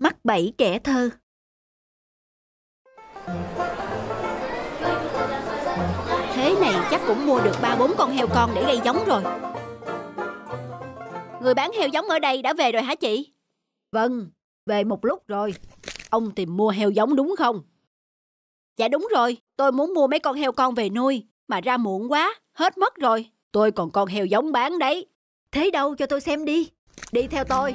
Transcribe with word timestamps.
Mắc 0.00 0.16
bẫy 0.24 0.54
trẻ 0.58 0.78
thơ. 0.78 1.10
Thế 6.34 6.54
này 6.60 6.74
chắc 6.90 7.00
cũng 7.06 7.26
mua 7.26 7.40
được 7.40 7.56
ba 7.62 7.76
bốn 7.76 7.92
con 7.98 8.10
heo 8.10 8.26
con 8.34 8.50
để 8.54 8.64
gây 8.66 8.80
giống 8.84 9.04
rồi. 9.06 9.22
Người 11.42 11.54
bán 11.54 11.72
heo 11.72 11.88
giống 11.88 12.08
ở 12.08 12.18
đây 12.18 12.42
đã 12.42 12.54
về 12.54 12.72
rồi 12.72 12.82
hả 12.82 12.94
chị? 12.94 13.32
Vâng, 13.92 14.30
về 14.66 14.84
một 14.84 15.04
lúc 15.04 15.28
rồi. 15.28 15.54
Ông 16.10 16.30
tìm 16.30 16.56
mua 16.56 16.70
heo 16.70 16.90
giống 16.90 17.16
đúng 17.16 17.34
không? 17.38 17.62
Dạ 18.76 18.88
đúng 18.88 19.08
rồi, 19.14 19.36
tôi 19.56 19.72
muốn 19.72 19.94
mua 19.94 20.06
mấy 20.06 20.18
con 20.18 20.36
heo 20.36 20.52
con 20.52 20.74
về 20.74 20.90
nuôi 20.90 21.26
Mà 21.48 21.60
ra 21.60 21.76
muộn 21.76 22.12
quá, 22.12 22.34
hết 22.52 22.78
mất 22.78 22.94
rồi. 22.96 23.30
Tôi 23.52 23.72
còn 23.72 23.90
con 23.90 24.08
heo 24.08 24.26
giống 24.26 24.52
bán 24.52 24.78
đấy. 24.78 25.06
Thế 25.52 25.70
đâu 25.70 25.94
cho 25.94 26.06
tôi 26.06 26.20
xem 26.20 26.44
đi. 26.44 26.70
Đi 27.12 27.26
theo 27.26 27.44
tôi 27.44 27.74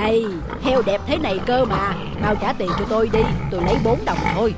Đây, 0.00 0.26
heo 0.62 0.82
đẹp 0.82 1.00
thế 1.06 1.18
này 1.18 1.40
cơ 1.46 1.64
mà. 1.64 1.94
Mau 2.22 2.34
trả 2.34 2.52
tiền 2.52 2.68
cho 2.78 2.84
tôi 2.88 3.10
đi 3.12 3.20
Tôi 3.50 3.62
lấy 3.64 3.76
4 3.84 4.04
đồng 4.04 4.18
thôi. 4.34 4.54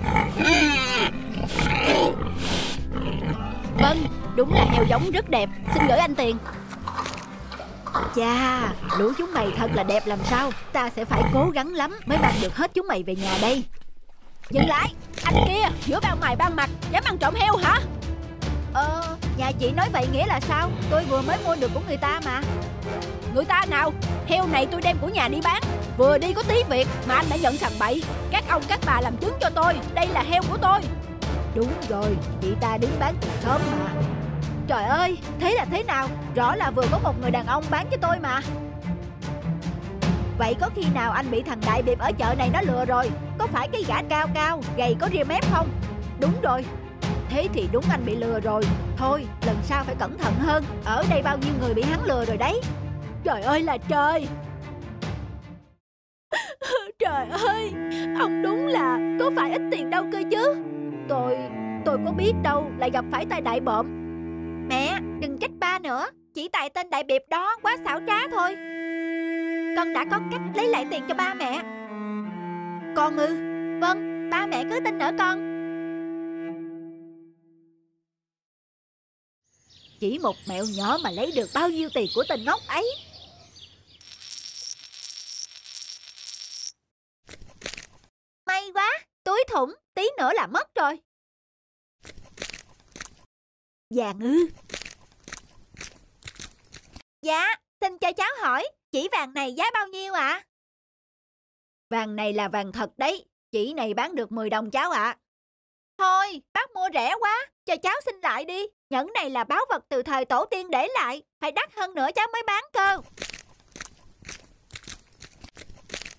Vâng, 3.83 4.07
đúng 4.37 4.53
là 4.53 4.65
heo 4.73 4.85
giống 4.89 5.11
rất 5.11 5.31
đẹp. 5.31 5.49
Xin 5.75 5.87
gửi 5.89 5.99
anh 5.99 6.15
tiền. 6.15 6.37
Chà, 8.17 8.69
lũ 8.99 9.13
chúng 9.19 9.33
mày 9.35 9.47
thật 9.57 9.71
là 9.75 9.83
đẹp 9.83 10.07
làm 10.07 10.19
sao? 10.25 10.51
Ta 10.73 10.91
sẽ 10.91 11.05
phải 11.05 11.23
cố 11.35 11.51
gắng 11.55 11.75
lắm 11.75 11.99
Mới 12.07 12.19
mang 12.19 12.35
được 12.43 12.57
hết 12.57 12.71
chúng 12.75 12.87
mày 12.87 13.03
về 13.03 13.17
nhà 13.17 13.39
đây. 13.41 13.65
Dừng 14.51 14.69
lại, 14.69 14.95
anh 15.25 15.35
kia 15.49 15.69
Giữa 15.87 16.01
ban 16.03 16.21
ngoài 16.21 16.37
ban 16.37 16.57
mặt 16.57 16.71
Dám 16.91 17.05
ăn 17.07 17.19
trộm 17.19 17.35
heo 17.35 17.57
hả? 17.57 17.81
Ờ, 18.73 19.17
nhà 19.37 19.53
chị 19.59 19.71
nói 19.71 19.89
vậy 19.93 20.07
nghĩa 20.13 20.27
là 20.27 20.41
sao? 20.41 20.71
Tôi 20.91 21.05
vừa 21.05 21.23
mới 21.23 21.37
mua 21.45 21.57
được 21.57 21.71
của 21.75 21.81
người 21.89 21.97
ta 21.97 22.21
mà 22.25 22.41
Người 23.35 23.45
ta 23.45 23.65
nào. 23.69 23.93
Heo 24.27 24.47
này 24.47 24.67
tôi 24.67 24.81
đem 24.83 24.97
của 24.99 25.09
nhà 25.09 25.29
đi 25.29 25.41
bán. 25.45 25.63
Vừa 25.97 26.19
đi 26.19 26.33
có 26.33 26.43
tí 26.43 26.63
việc 26.71 26.89
mà 27.07 27.15
anh 27.15 27.27
đã 27.31 27.37
nhận 27.37 27.57
sằng 27.57 27.73
bậy. 27.81 28.03
Các 28.31 28.45
ông, 28.49 28.63
các 28.69 28.81
bà 28.87 29.01
làm 29.01 29.17
chứng 29.17 29.37
cho 29.41 29.51
tôi. 29.51 29.75
Đây 29.95 30.07
là 30.07 30.23
heo 30.23 30.43
của 30.51 30.57
tôi. 30.57 30.81
Đúng 31.55 31.73
rồi, 31.89 32.17
Chị 32.41 32.55
ta 32.61 32.77
đứng 32.77 32.91
bán 33.01 33.15
từ 33.21 33.29
sớm 33.43 33.61
mà. 33.73 33.93
Trời 34.67 34.85
ơi, 34.85 35.19
Thế 35.41 35.55
là 35.55 35.65
thế 35.65 35.83
nào? 35.83 36.09
Rõ 36.35 36.55
là 36.55 36.71
vừa 36.71 36.85
có 36.91 36.99
một 36.99 37.21
người 37.21 37.31
đàn 37.31 37.47
ông 37.47 37.65
bán 37.71 37.87
cho 37.91 37.97
tôi 38.01 38.17
mà. 38.21 38.41
Vậy 40.39 40.55
có 40.61 40.71
khi 40.77 40.85
nào 40.95 41.13
anh 41.13 41.31
bị 41.31 41.43
thằng 41.43 41.61
đại 41.67 41.83
biệp 41.83 41.99
ở 41.99 42.13
chợ 42.19 42.35
này 42.39 42.51
nó 42.53 42.61
lừa 42.63 42.85
rồi? 42.85 43.11
Có 43.39 43.47
phải 43.47 43.69
cái 43.69 43.85
gã 43.89 44.03
cao 44.09 44.27
cao, 44.35 44.63
Gầy 44.77 44.97
có 45.01 45.09
ria 45.13 45.25
mép 45.25 45.53
không? 45.53 45.69
Đúng 46.21 46.41
rồi. 46.43 46.65
Thế 47.29 47.49
thì 47.55 47.69
đúng 47.73 47.85
anh 47.91 48.05
bị 48.07 48.17
lừa 48.17 48.41
rồi. 48.41 48.63
Thôi, 48.97 49.27
lần 49.47 49.57
sau 49.63 49.85
phải 49.85 49.95
cẩn 49.99 50.19
thận 50.19 50.35
hơn. 50.39 50.65
Ở 50.85 51.05
đây 51.11 51.23
bao 51.23 51.39
nhiêu 51.39 51.53
người 51.61 51.75
bị 51.75 51.83
hắn 51.83 52.05
lừa 52.05 52.25
rồi 52.25 52.37
đấy. 52.37 52.61
Trời 53.25 53.43
ơi 53.43 53.63
là 53.63 53.79
trời. 53.89 54.27
Trời 56.99 57.27
ơi 57.31 57.73
Ông 58.19 58.43
đúng 58.43 58.67
là 58.67 58.99
có 59.21 59.31
phải 59.37 59.53
ít 59.53 59.63
tiền 59.71 59.91
đâu 59.91 60.05
cơ 60.13 60.23
chứ. 60.31 60.57
Tôi 61.09 61.37
Tôi 61.85 61.99
có 62.05 62.13
biết 62.13 62.33
đâu 62.43 62.71
lại 62.79 62.91
gặp 62.91 63.05
phải 63.13 63.27
tay 63.31 63.41
đại 63.41 63.61
bộm 63.61 63.87
Mẹ 64.69 64.99
đừng 65.21 65.39
trách 65.39 65.51
ba 65.61 65.79
nữa. 65.79 66.07
Chỉ 66.35 66.49
tại 66.49 66.71
tên 66.71 66.91
đại 66.91 67.05
biệp 67.05 67.23
đó 67.31 67.57
quá 67.63 67.77
xảo 67.85 68.01
trá 68.07 68.29
thôi. 68.29 68.55
Con 69.77 69.93
đã 69.93 70.05
có 70.11 70.21
cách 70.31 70.41
lấy 70.55 70.69
lại 70.69 70.87
tiền 70.91 71.03
cho 71.09 71.15
ba 71.15 71.35
mẹ. 71.35 71.63
Con 72.97 73.17
ư 73.17 73.37
Vâng 73.81 74.31
ba 74.31 74.47
mẹ 74.47 74.65
cứ 74.71 74.81
tin 74.85 74.99
ở 74.99 75.13
con. 75.19 75.53
Chỉ 80.01 80.19
một 80.19 80.37
mẹo 80.49 80.65
nhỏ 80.77 80.99
mà 81.05 81.11
lấy 81.11 81.33
được 81.37 81.51
bao 81.55 81.69
nhiêu 81.69 81.89
tiền 81.95 82.07
của 82.15 82.25
tên 82.29 82.45
ngốc 82.45 82.61
ấy 82.69 82.91
May 88.47 88.71
quá, 88.75 88.91
túi 89.25 89.45
thủng, 89.53 89.75
tí 89.95 90.03
nữa 90.23 90.33
là 90.35 90.47
mất 90.47 90.75
rồi. 90.75 90.99
Vàng 93.91 94.21
ư? 94.21 94.49
Dạ, 97.23 97.57
xin 97.81 97.99
cho 97.99 98.13
cháu 98.13 98.31
hỏi, 98.41 98.69
chỉ 98.93 99.09
vàng 99.13 99.35
này 99.35 99.53
giá 99.53 99.65
bao 99.75 99.87
nhiêu 99.87 100.13
ạ? 100.15 100.29
À? 100.29 100.45
Vàng 101.91 102.17
này 102.17 102.33
là 102.33 102.49
vàng 102.49 102.73
thật 102.73 102.91
đấy, 102.97 103.27
chỉ 103.53 103.75
này 103.75 103.95
bán 103.95 104.15
được 104.15 104.33
10 104.33 104.51
đồng 104.51 104.71
cháu 104.71 104.91
ạ. 104.91 105.05
À. 105.05 105.19
Thôi, 105.99 106.43
bác 106.53 106.71
mua 106.71 106.89
rẻ 106.95 107.15
quá, 107.21 107.47
cho 107.65 107.77
cháu 107.83 107.95
xin 108.05 108.15
lại 108.23 108.45
đi. 108.45 108.67
Nhẫn 108.91 109.13
này 109.15 109.31
là 109.31 109.45
báo 109.45 109.65
vật 109.69 109.85
từ 109.89 110.03
thời 110.03 110.25
tổ 110.25 110.45
tiên 110.45 110.71
để 110.71 110.89
lại, 110.95 111.23
phải 111.41 111.53
đắt 111.53 111.75
hơn 111.75 111.95
nữa 111.95 112.09
cháu 112.15 112.27
mới 112.33 112.43
bán 112.47 112.65
cơ. 112.73 112.99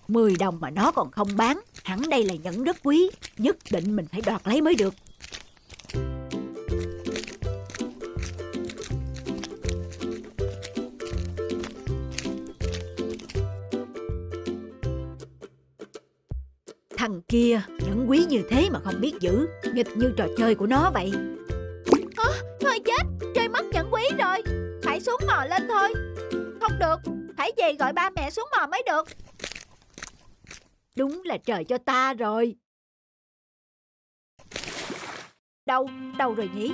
10 0.08 0.36
đồng 0.38 0.60
mà 0.60 0.70
nó 0.70 0.92
còn 0.92 1.10
không 1.10 1.28
bán 1.36 1.60
Hẳn 1.84 2.02
đây 2.10 2.24
là 2.24 2.34
nhẫn 2.34 2.64
rất 2.64 2.76
quý 2.82 3.10
Nhất 3.38 3.56
định 3.70 3.96
mình 3.96 4.06
phải 4.12 4.20
đoạt 4.26 4.42
lấy 4.44 4.62
mới 4.62 4.74
được. 4.74 4.94
Thằng 16.96 17.20
kia 17.28 17.60
nhẫn 17.68 18.06
quý 18.08 18.24
như 18.28 18.42
thế 18.50 18.68
mà 18.70 18.78
không 18.84 19.00
biết 19.00 19.14
giữ 19.20 19.48
Nghịch 19.74 19.96
như 19.96 20.12
trò 20.16 20.26
chơi 20.36 20.54
của 20.54 20.66
nó 20.66 20.90
vậy. 20.94 21.12
À, 22.16 22.30
Thôi 22.60 22.78
chết 22.84 23.30
Chơi 23.34 23.48
mất 23.48 23.64
nhẫn 23.72 23.90
quý 23.92 24.02
rồi. 24.18 24.42
Phải 24.82 25.00
xuống 25.00 25.20
mò 25.26 25.44
lên 25.44 25.68
thôi. 25.68 25.88
Không 26.60 26.72
được 26.80 27.12
Phải 27.36 27.52
về 27.56 27.74
gọi 27.78 27.92
ba 27.92 28.10
mẹ 28.16 28.30
xuống 28.30 28.48
mò 28.58 28.66
mới 28.66 28.82
được. 28.86 29.08
Đúng 30.96 31.22
là 31.24 31.36
trời 31.36 31.64
cho 31.64 31.78
ta 31.78 32.14
rồi. 32.14 32.56
Đâu, 35.66 35.90
đâu 36.18 36.34
rồi 36.34 36.50
nhỉ? 36.54 36.72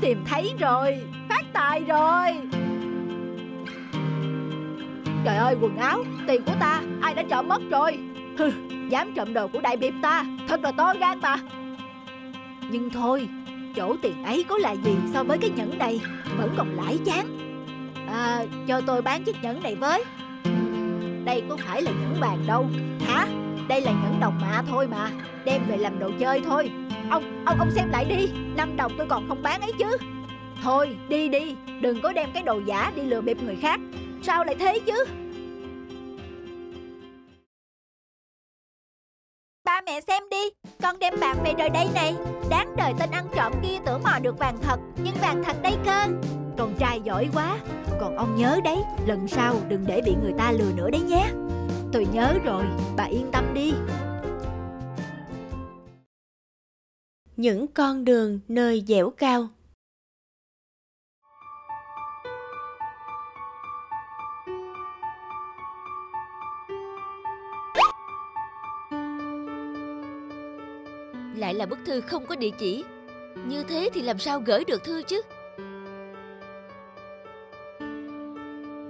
Tìm 0.00 0.24
thấy 0.26 0.54
rồi, 0.60 1.02
phát 1.28 1.42
tài 1.52 1.84
rồi. 1.84 2.40
Trời 5.24 5.36
ơi, 5.36 5.56
quần 5.60 5.76
áo, 5.76 6.04
tiền 6.26 6.42
của 6.46 6.54
ta, 6.60 6.82
ai 7.02 7.14
đã 7.14 7.22
trộm 7.30 7.48
mất 7.48 7.62
rồi. 7.70 7.98
Hừ, 8.38 8.50
dám 8.88 9.12
trộm 9.16 9.34
đồ 9.34 9.48
của 9.48 9.60
đại 9.60 9.76
biệp 9.76 9.94
ta, 10.02 10.24
thật 10.48 10.60
là 10.60 10.72
to 10.72 10.94
gan 11.00 11.20
mà. 11.20 11.36
Nhưng 12.70 12.90
thôi, 12.90 13.28
Chỗ 13.76 13.96
tiền 14.02 14.24
ấy 14.24 14.44
có 14.48 14.58
là 14.58 14.72
gì 14.72 14.96
so 15.12 15.24
với 15.24 15.38
cái 15.38 15.50
nhẫn 15.56 15.78
này? 15.78 16.00
Vẫn 16.38 16.54
còn 16.56 16.76
lãi 16.76 16.98
chán. 17.04 17.26
À 18.06 18.44
cho 18.66 18.80
tôi 18.80 19.02
bán 19.02 19.24
chiếc 19.24 19.36
nhẫn 19.42 19.62
này 19.62 19.74
với. 19.74 20.04
Đây 21.24 21.42
có 21.48 21.56
phải 21.56 21.82
là 21.82 21.90
nhẫn 21.90 22.16
vàng 22.20 22.38
đâu. 22.46 22.66
Hả? 23.06 23.26
Đây 23.68 23.80
là 23.80 23.92
nhẫn 23.92 24.20
đồng 24.20 24.38
mạ 24.40 24.62
thôi 24.68 24.88
mà. 24.90 25.10
Đem 25.44 25.62
về 25.68 25.76
làm 25.76 25.98
đồ 25.98 26.10
chơi 26.18 26.40
thôi. 26.40 26.70
Ông 27.10 27.44
ông 27.44 27.58
ông 27.58 27.70
xem 27.70 27.88
lại 27.90 28.04
đi. 28.04 28.28
Năm 28.56 28.76
đồng 28.76 28.92
tôi 28.98 29.06
còn 29.06 29.28
không 29.28 29.42
bán 29.42 29.60
ấy 29.60 29.72
chứ. 29.78 29.96
Thôi, 30.62 30.96
đi 31.08 31.28
đi. 31.28 31.54
Đừng 31.80 32.00
có 32.00 32.12
đem 32.12 32.28
cái 32.34 32.42
đồ 32.42 32.60
giả 32.66 32.92
đi 32.96 33.02
lừa 33.02 33.20
bịp 33.20 33.42
người 33.42 33.56
khác. 33.56 33.80
Sao 34.22 34.44
lại 34.44 34.56
thế 34.58 34.78
chứ? 34.86 35.04
Ba 39.76 39.82
mẹ 39.86 40.00
xem 40.00 40.22
đi. 40.30 40.70
Con 40.82 40.98
đem 40.98 41.14
bạc 41.20 41.36
về 41.44 41.52
đời 41.58 41.68
đây 41.68 41.86
này. 41.94 42.14
Đáng 42.50 42.76
đời 42.76 42.92
tên 42.98 43.10
ăn 43.10 43.26
trộm 43.36 43.52
kia 43.62 43.78
tưởng 43.86 44.02
mò 44.02 44.18
được 44.22 44.38
vàng 44.38 44.58
thật, 44.62 44.76
Nhưng 45.02 45.14
vàng 45.14 45.44
thật 45.44 45.56
đây 45.62 45.72
cơ. 45.86 46.06
Con 46.58 46.74
trai 46.78 47.00
giỏi 47.04 47.28
quá. 47.34 47.58
Còn 48.00 48.16
ông 48.16 48.36
nhớ 48.36 48.60
đấy, 48.64 48.78
Lần 49.06 49.28
sau 49.28 49.56
đừng 49.68 49.84
để 49.86 50.00
bị 50.04 50.14
người 50.22 50.32
ta 50.38 50.52
lừa 50.52 50.72
nữa 50.76 50.90
đấy 50.90 51.00
nhé. 51.00 51.30
Tôi 51.92 52.06
nhớ 52.12 52.34
rồi, 52.44 52.64
Bà 52.96 53.04
yên 53.04 53.26
tâm 53.32 53.54
đi. 53.54 53.72
Những 57.36 57.66
con 57.66 58.04
đường 58.04 58.40
nơi 58.48 58.84
dẻo 58.86 59.10
cao. 59.10 59.48
Là 71.56 71.66
bức 71.66 71.78
thư 71.86 72.00
không 72.00 72.26
có 72.26 72.36
địa 72.36 72.50
chỉ. 72.58 72.84
Như 73.46 73.64
thế 73.68 73.90
thì 73.94 74.02
làm 74.02 74.18
sao 74.18 74.40
gửi 74.40 74.64
được 74.64 74.84
thư 74.84 75.02
chứ? 75.02 75.22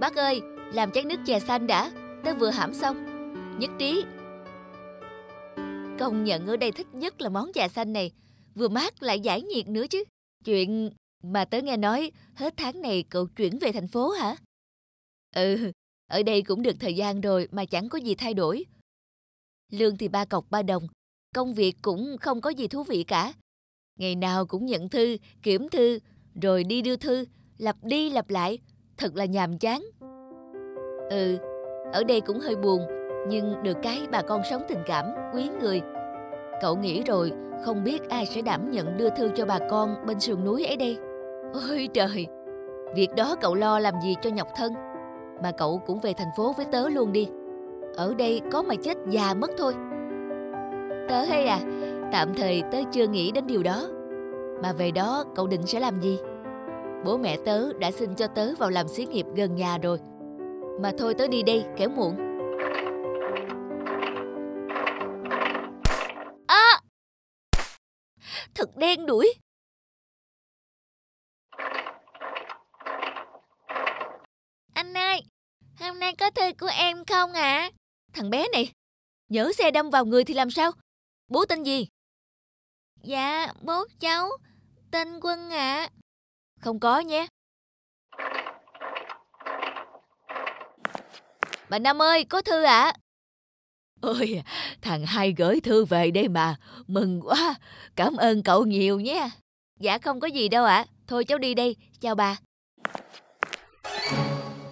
Bác 0.00 0.16
ơi, 0.16 0.40
Làm 0.74 0.90
chén 0.90 1.08
nước 1.08 1.20
chè 1.26 1.40
xanh 1.40 1.66
đã, 1.66 1.90
Tớ 2.24 2.34
vừa 2.34 2.50
hãm 2.50 2.74
xong. 2.74 2.96
Nhất 3.58 3.70
trí. 3.78 4.04
Công 5.98 6.24
nhận 6.24 6.46
ở 6.46 6.56
đây 6.56 6.72
thích 6.72 6.86
nhất 6.92 7.20
là 7.20 7.28
món 7.28 7.52
trà 7.52 7.68
xanh 7.68 7.92
này, 7.92 8.12
Vừa 8.54 8.68
mát 8.68 9.02
lại 9.02 9.20
giải 9.20 9.42
nhiệt 9.42 9.68
nữa 9.68 9.86
chứ. 9.90 10.04
Chuyện 10.44 10.90
mà 11.22 11.44
tớ 11.44 11.60
nghe 11.60 11.76
nói, 11.76 12.10
Hết 12.34 12.54
tháng 12.56 12.82
này 12.82 13.04
cậu 13.10 13.26
chuyển 13.26 13.58
về 13.58 13.72
thành 13.72 13.88
phố 13.88 14.10
hả? 14.10 14.36
Ừ 15.34 15.70
Ở 16.06 16.22
đây 16.22 16.42
cũng 16.42 16.62
được 16.62 16.76
thời 16.80 16.94
gian 16.94 17.20
rồi 17.20 17.48
Mà 17.52 17.64
chẳng 17.64 17.88
có 17.88 17.98
gì 17.98 18.14
thay 18.14 18.34
đổi. 18.34 18.64
Lương 19.72 19.96
thì 19.96 20.08
ba 20.08 20.24
cọc 20.24 20.50
ba 20.50 20.62
đồng. 20.62 20.86
Công 21.36 21.54
việc 21.54 21.76
cũng 21.82 22.16
không 22.20 22.40
có 22.40 22.50
gì 22.50 22.68
thú 22.68 22.82
vị 22.82 23.04
cả. 23.04 23.32
Ngày 23.98 24.14
nào 24.14 24.46
cũng 24.46 24.66
nhận 24.66 24.88
thư, 24.88 25.16
kiểm 25.42 25.68
thư, 25.68 25.98
rồi 26.42 26.64
đi 26.64 26.82
đưa 26.82 26.96
thư, 26.96 27.24
lặp 27.58 27.76
đi 27.82 28.10
lặp 28.10 28.30
lại. 28.30 28.58
Thật 28.96 29.16
là 29.16 29.24
nhàm 29.24 29.58
chán. 29.58 29.84
Ừ, 31.10 31.38
ở 31.92 32.04
đây 32.04 32.20
cũng 32.20 32.40
hơi 32.40 32.56
buồn, 32.56 32.80
nhưng 33.28 33.62
được 33.62 33.76
cái 33.82 34.02
bà 34.12 34.22
con 34.22 34.42
sống 34.50 34.62
tình 34.68 34.78
cảm, 34.86 35.04
quý 35.34 35.48
người. 35.60 35.80
Cậu 36.60 36.76
nghĩ 36.76 37.02
rồi, 37.02 37.32
không 37.64 37.84
biết 37.84 38.08
ai 38.08 38.26
sẽ 38.26 38.42
đảm 38.42 38.70
nhận 38.70 38.96
đưa 38.96 39.10
thư 39.10 39.30
cho 39.34 39.46
bà 39.46 39.58
con 39.70 40.06
bên 40.06 40.20
sườn 40.20 40.44
núi 40.44 40.64
ấy 40.64 40.76
đây. 40.76 40.98
Ôi 41.52 41.88
trời, 41.94 42.26
việc 42.94 43.14
đó 43.16 43.36
cậu 43.40 43.54
lo 43.54 43.78
làm 43.78 43.94
gì 44.02 44.14
cho 44.22 44.30
nhọc 44.30 44.48
thân. 44.56 44.72
Mà 45.42 45.52
cậu 45.58 45.82
cũng 45.86 46.00
về 46.00 46.12
thành 46.16 46.30
phố 46.36 46.52
với 46.56 46.66
tớ 46.72 46.88
luôn 46.88 47.12
đi. 47.12 47.28
Ở 47.96 48.14
đây 48.14 48.40
có 48.52 48.62
mà 48.62 48.74
chết 48.82 48.96
già 49.10 49.34
mất 49.34 49.50
thôi. 49.58 49.74
Tớ 51.08 51.24
hay 51.24 51.44
à, 51.46 51.60
tạm 52.12 52.34
thời 52.34 52.62
tớ 52.72 52.78
chưa 52.92 53.06
nghĩ 53.06 53.30
đến 53.32 53.46
điều 53.46 53.62
đó. 53.62 53.88
Mà 54.62 54.72
về 54.72 54.90
đó 54.90 55.24
cậu 55.36 55.46
định 55.46 55.66
sẽ 55.66 55.80
làm 55.80 56.00
gì? 56.00 56.18
Bố 57.04 57.16
mẹ 57.16 57.36
tớ 57.44 57.72
đã 57.72 57.90
xin 57.90 58.14
cho 58.14 58.26
tớ 58.26 58.54
vào 58.54 58.70
làm 58.70 58.88
xí 58.88 59.06
nghiệp 59.06 59.26
gần 59.36 59.54
nhà 59.54 59.78
rồi. 59.78 59.98
Mà 60.82 60.92
thôi 60.98 61.14
tớ 61.18 61.28
đi 61.28 61.42
đây, 61.42 61.64
kẻo 61.76 61.88
muộn. 61.88 62.16
À! 66.46 66.80
Thật 68.54 68.76
đen 68.76 69.06
đuổi. 69.06 69.34
Anh 74.74 74.94
ơi, 74.94 75.20
hôm 75.80 75.98
nay 75.98 76.14
có 76.18 76.30
thư 76.30 76.52
của 76.60 76.70
em 76.78 77.04
không 77.04 77.32
ạ? 77.32 77.42
À? 77.42 77.70
Thằng 78.12 78.30
bé 78.30 78.48
này, 78.52 78.72
nhớ 79.28 79.52
xe 79.52 79.70
đâm 79.70 79.90
vào 79.90 80.04
người 80.04 80.24
thì 80.24 80.34
làm 80.34 80.50
sao? 80.50 80.72
Bố 81.28 81.44
tên 81.44 81.62
gì? 81.62 81.88
Dạ, 83.02 83.52
bố 83.62 83.84
cháu, 84.00 84.28
tên 84.90 85.20
Quân 85.23 85.50
ạ. 85.50 85.76
À. 85.76 85.90
Không 86.61 86.81
có 86.81 87.00
nhé. 87.00 87.26
Bà 91.70 91.78
Năm 91.78 92.02
ơi, 92.02 92.25
có 92.25 92.43
thư 92.43 92.62
ạ? 92.62 92.81
À? 92.82 92.93
Ôi, 94.00 94.43
thằng 94.82 95.06
hai 95.06 95.32
gửi 95.37 95.61
thư 95.61 95.84
về 95.84 96.11
đây 96.11 96.28
mà, 96.28 96.56
mừng 96.87 97.20
quá, 97.25 97.55
cảm 97.96 98.17
ơn 98.17 98.43
cậu 98.43 98.64
nhiều 98.64 99.00
nhé. 99.00 99.31
Dạ 99.81 99.99
không 99.99 100.20
có 100.20 100.26
gì 100.26 100.49
đâu 100.49 100.64
ạ, 100.64 100.75
à. 100.75 100.87
thôi 101.06 101.25
cháu 101.25 101.38
đi 101.38 101.55
đây, 101.55 101.76
chào 102.00 102.14
bà. 102.14 102.37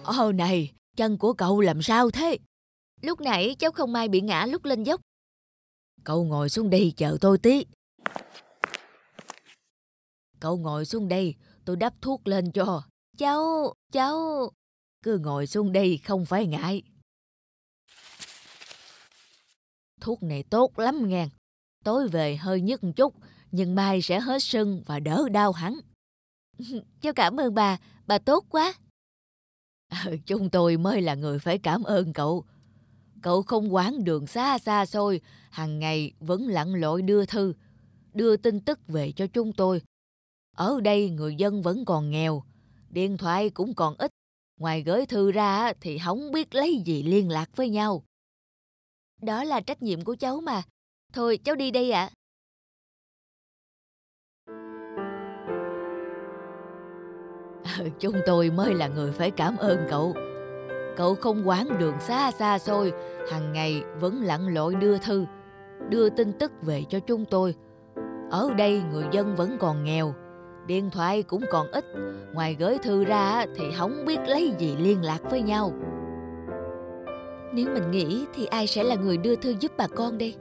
Ô 0.03 0.31
này, 0.31 0.71
chân 0.95 1.17
của 1.17 1.33
cậu 1.33 1.61
làm 1.61 1.81
sao 1.81 2.11
thế? 2.11 2.37
Lúc 3.01 3.21
nãy 3.21 3.55
cháu 3.59 3.71
không 3.71 3.93
may 3.93 4.07
bị 4.07 4.21
ngã 4.21 4.45
lúc 4.45 4.65
lên 4.65 4.83
dốc. 4.83 5.01
Cậu 6.05 6.23
ngồi 6.23 6.49
xuống 6.49 6.69
đây 6.69 6.93
chờ 6.97 7.17
tôi 7.21 7.37
tí. 7.37 7.65
Cậu 10.39 10.57
ngồi 10.57 10.85
xuống 10.85 11.07
đây, 11.07 11.35
tôi 11.65 11.75
đắp 11.75 11.93
thuốc 12.01 12.27
lên 12.27 12.51
cho. 12.51 12.83
Cháu, 13.17 13.73
cháu, 13.91 14.51
cứ 15.03 15.17
ngồi 15.17 15.47
xuống 15.47 15.71
đây 15.71 15.99
không 16.03 16.25
phải 16.25 16.45
ngại. 16.47 16.83
Thuốc 20.01 20.23
này 20.23 20.43
tốt 20.43 20.79
lắm 20.79 21.09
ngàn. 21.09 21.29
Tối 21.83 22.07
về 22.07 22.35
hơi 22.35 22.61
nhức 22.61 22.83
một 22.83 22.91
chút, 22.95 23.13
nhưng 23.51 23.75
mai 23.75 24.01
sẽ 24.01 24.19
hết 24.19 24.43
sưng 24.43 24.83
và 24.85 24.99
đỡ 24.99 25.29
đau 25.31 25.51
hẳn. 25.51 25.73
Cháu 27.01 27.13
cảm 27.13 27.39
ơn 27.39 27.53
bà, 27.53 27.77
bà 28.07 28.17
tốt 28.17 28.45
quá. 28.49 28.73
chúng 30.25 30.49
tôi 30.49 30.77
mới 30.77 31.01
là 31.01 31.15
người 31.15 31.39
phải 31.39 31.57
cảm 31.57 31.83
ơn 31.83 32.13
cậu. 32.13 32.45
Cậu 33.25 33.43
không 33.43 33.73
quán 33.73 34.03
đường 34.03 34.27
xa 34.27 34.57
xa 34.57 34.85
xôi, 34.85 35.21
hàng 35.49 35.79
ngày 35.79 36.11
vẫn 36.19 36.47
lặn 36.47 36.73
lội 36.73 37.01
đưa 37.01 37.25
thư, 37.25 37.53
đưa 38.13 38.37
tin 38.37 38.59
tức 38.59 38.79
về 38.87 39.11
cho 39.11 39.27
chúng 39.27 39.53
tôi. 39.53 39.81
Ở 40.55 40.81
đây 40.81 41.09
người 41.09 41.35
dân 41.35 41.61
vẫn 41.61 41.85
còn 41.85 42.09
nghèo, 42.09 42.43
điện 42.89 43.17
thoại 43.17 43.49
cũng 43.49 43.73
còn 43.73 43.95
ít. 43.97 44.11
Ngoài 44.59 44.83
gửi 44.83 45.05
thư 45.05 45.31
ra 45.31 45.73
thì 45.81 45.97
không 45.97 46.31
biết 46.31 46.55
lấy 46.55 46.81
gì 46.85 47.03
liên 47.03 47.29
lạc 47.29 47.49
với 47.55 47.69
nhau. 47.69 48.03
Đó 49.21 49.43
là 49.43 49.61
trách 49.61 49.81
nhiệm 49.81 50.03
của 50.03 50.15
cháu 50.19 50.41
mà. 50.41 50.63
Thôi 51.13 51.39
cháu 51.43 51.55
đi 51.55 51.71
đây 51.71 51.91
ạ. 51.91 52.09
À. 57.63 57.83
Chúng 57.99 58.15
tôi 58.25 58.51
mới 58.51 58.73
là 58.73 58.87
người 58.87 59.11
phải 59.11 59.31
cảm 59.31 59.57
ơn 59.57 59.87
cậu. 59.89 60.34
Cậu 60.95 61.15
không 61.15 61.47
quán 61.47 61.67
đường 61.79 61.99
xa 61.99 62.31
xa 62.31 62.59
xôi, 62.59 62.93
hàng 63.31 63.53
ngày 63.53 63.83
vẫn 63.99 64.21
lặn 64.21 64.53
lội 64.53 64.75
đưa 64.75 64.97
thư, 64.97 65.25
đưa 65.89 66.09
tin 66.09 66.33
tức 66.33 66.51
về 66.61 66.83
cho 66.89 66.99
chúng 66.99 67.25
tôi. 67.25 67.55
Ở 68.31 68.53
đây 68.57 68.81
người 68.91 69.05
dân 69.11 69.35
vẫn 69.35 69.57
còn 69.59 69.83
nghèo, 69.83 70.13
điện 70.67 70.89
thoại 70.89 71.23
cũng 71.23 71.41
còn 71.51 71.67
ít, 71.71 71.85
ngoài 72.33 72.55
gửi 72.59 72.77
thư 72.77 73.05
ra 73.05 73.45
thì 73.55 73.63
không 73.77 74.05
biết 74.05 74.19
lấy 74.27 74.53
gì 74.57 74.75
liên 74.79 75.03
lạc 75.03 75.19
với 75.29 75.41
nhau. 75.41 75.71
Nếu 77.53 77.65
mình 77.73 77.91
nghĩ 77.91 78.25
thì 78.33 78.45
ai 78.45 78.67
sẽ 78.67 78.83
là 78.83 78.95
người 78.95 79.17
đưa 79.17 79.35
thư 79.35 79.55
giúp 79.59 79.71
bà 79.77 79.87
con 79.87 80.17
đây? 80.17 80.35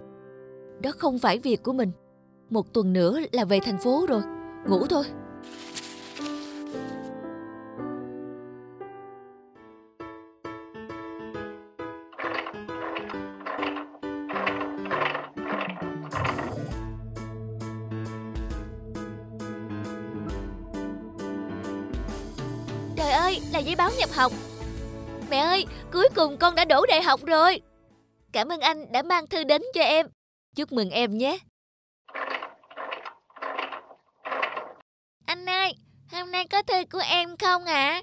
Đó 0.83 0.91
không 0.99 1.19
phải 1.19 1.39
việc 1.39 1.63
của 1.63 1.73
mình. 1.73 1.91
Một 2.51 2.73
tuần 2.73 2.93
nữa 2.93 3.21
là 3.33 3.45
về 3.45 3.61
thành 3.61 3.79
phố 3.79 4.07
rồi, 4.09 4.23
ngủ 4.69 4.87
thôi. 4.87 5.05
Là 23.55 23.61
giấy 23.61 23.77
báo 23.77 23.91
nhập 23.99 24.11
học. 24.13 24.33
Mẹ 25.31 25.39
ơi, 25.39 25.67
cuối 25.93 26.09
cùng 26.15 26.37
con 26.39 26.55
đã 26.55 26.65
đổ 26.65 26.87
đại 26.87 27.03
học 27.03 27.21
rồi. 27.25 27.61
Cảm 28.33 28.49
ơn 28.49 28.61
anh 28.61 28.93
đã 28.93 29.03
mang 29.03 29.27
thư 29.27 29.45
đến 29.45 29.63
cho 29.75 29.81
em. 29.81 30.07
Chúc 30.57 30.73
mừng 30.73 30.91
em 30.91 31.19
nhé. 31.19 31.39
Anh 35.27 35.47
ơi, 35.47 35.73
hôm 36.13 36.31
nay 36.31 36.49
có 36.49 36.63
thư 36.63 36.85
của 36.93 37.03
em 37.05 37.37
không 37.37 37.65
ạ? 37.65 38.03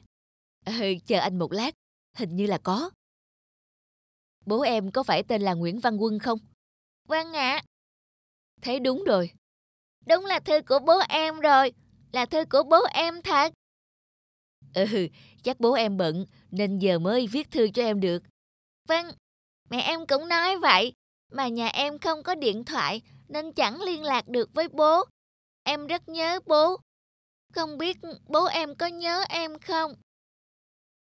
À? 0.66 0.74
Ừ, 0.80 0.94
chờ 1.08 1.20
anh 1.20 1.40
một 1.40 1.52
lát. 1.52 1.72
Hình 2.18 2.36
như 2.36 2.46
là 2.46 2.58
có. 2.64 2.90
Bố 4.46 4.62
em 4.62 4.92
có 4.92 5.04
phải 5.04 5.24
tên 5.24 5.42
là 5.42 5.54
Nguyễn 5.54 5.80
Văn 5.80 5.98
Quân 5.98 6.20
không? 6.20 6.40
Vâng 7.08 7.34
ạ. 7.34 7.56
À. 7.56 7.64
Thế 8.62 8.80
đúng 8.80 9.04
rồi. 9.04 9.32
Đúng 10.08 10.26
là 10.26 10.40
thư 10.40 10.62
của 10.62 10.80
bố 10.80 10.94
em 11.10 11.40
rồi. 11.40 11.72
Là 12.12 12.26
thư 12.26 12.46
của 12.46 12.64
bố 12.64 12.80
em 12.94 13.22
thật. 13.22 13.54
Ừ, 14.74 15.08
chắc 15.44 15.60
bố 15.60 15.74
em 15.74 15.98
bận 15.98 16.26
nên 16.52 16.80
giờ 16.80 17.00
mới 17.00 17.28
viết 17.28 17.52
thư 17.52 17.68
cho 17.74 17.84
em 17.84 18.00
được. 18.00 18.24
Vâng, 18.88 19.06
mẹ 19.70 19.82
em 19.82 20.08
cũng 20.08 20.28
nói 20.28 20.58
vậy, 20.58 20.94
mà 21.32 21.48
nhà 21.48 21.68
em 21.68 22.00
không 22.00 22.24
có 22.24 22.36
điện 22.36 22.64
thoại 22.64 23.02
nên 23.28 23.54
chẳng 23.54 23.82
liên 23.82 24.04
lạc 24.04 24.28
được 24.28 24.50
với 24.54 24.68
bố. 24.68 25.04
Em 25.64 25.88
rất 25.88 26.10
nhớ 26.10 26.40
bố. 26.46 26.78
Không 27.54 27.78
biết 27.78 27.98
bố 28.28 28.46
em 28.46 28.76
có 28.76 28.88
nhớ 28.88 29.24
em 29.30 29.60
không? 29.60 29.94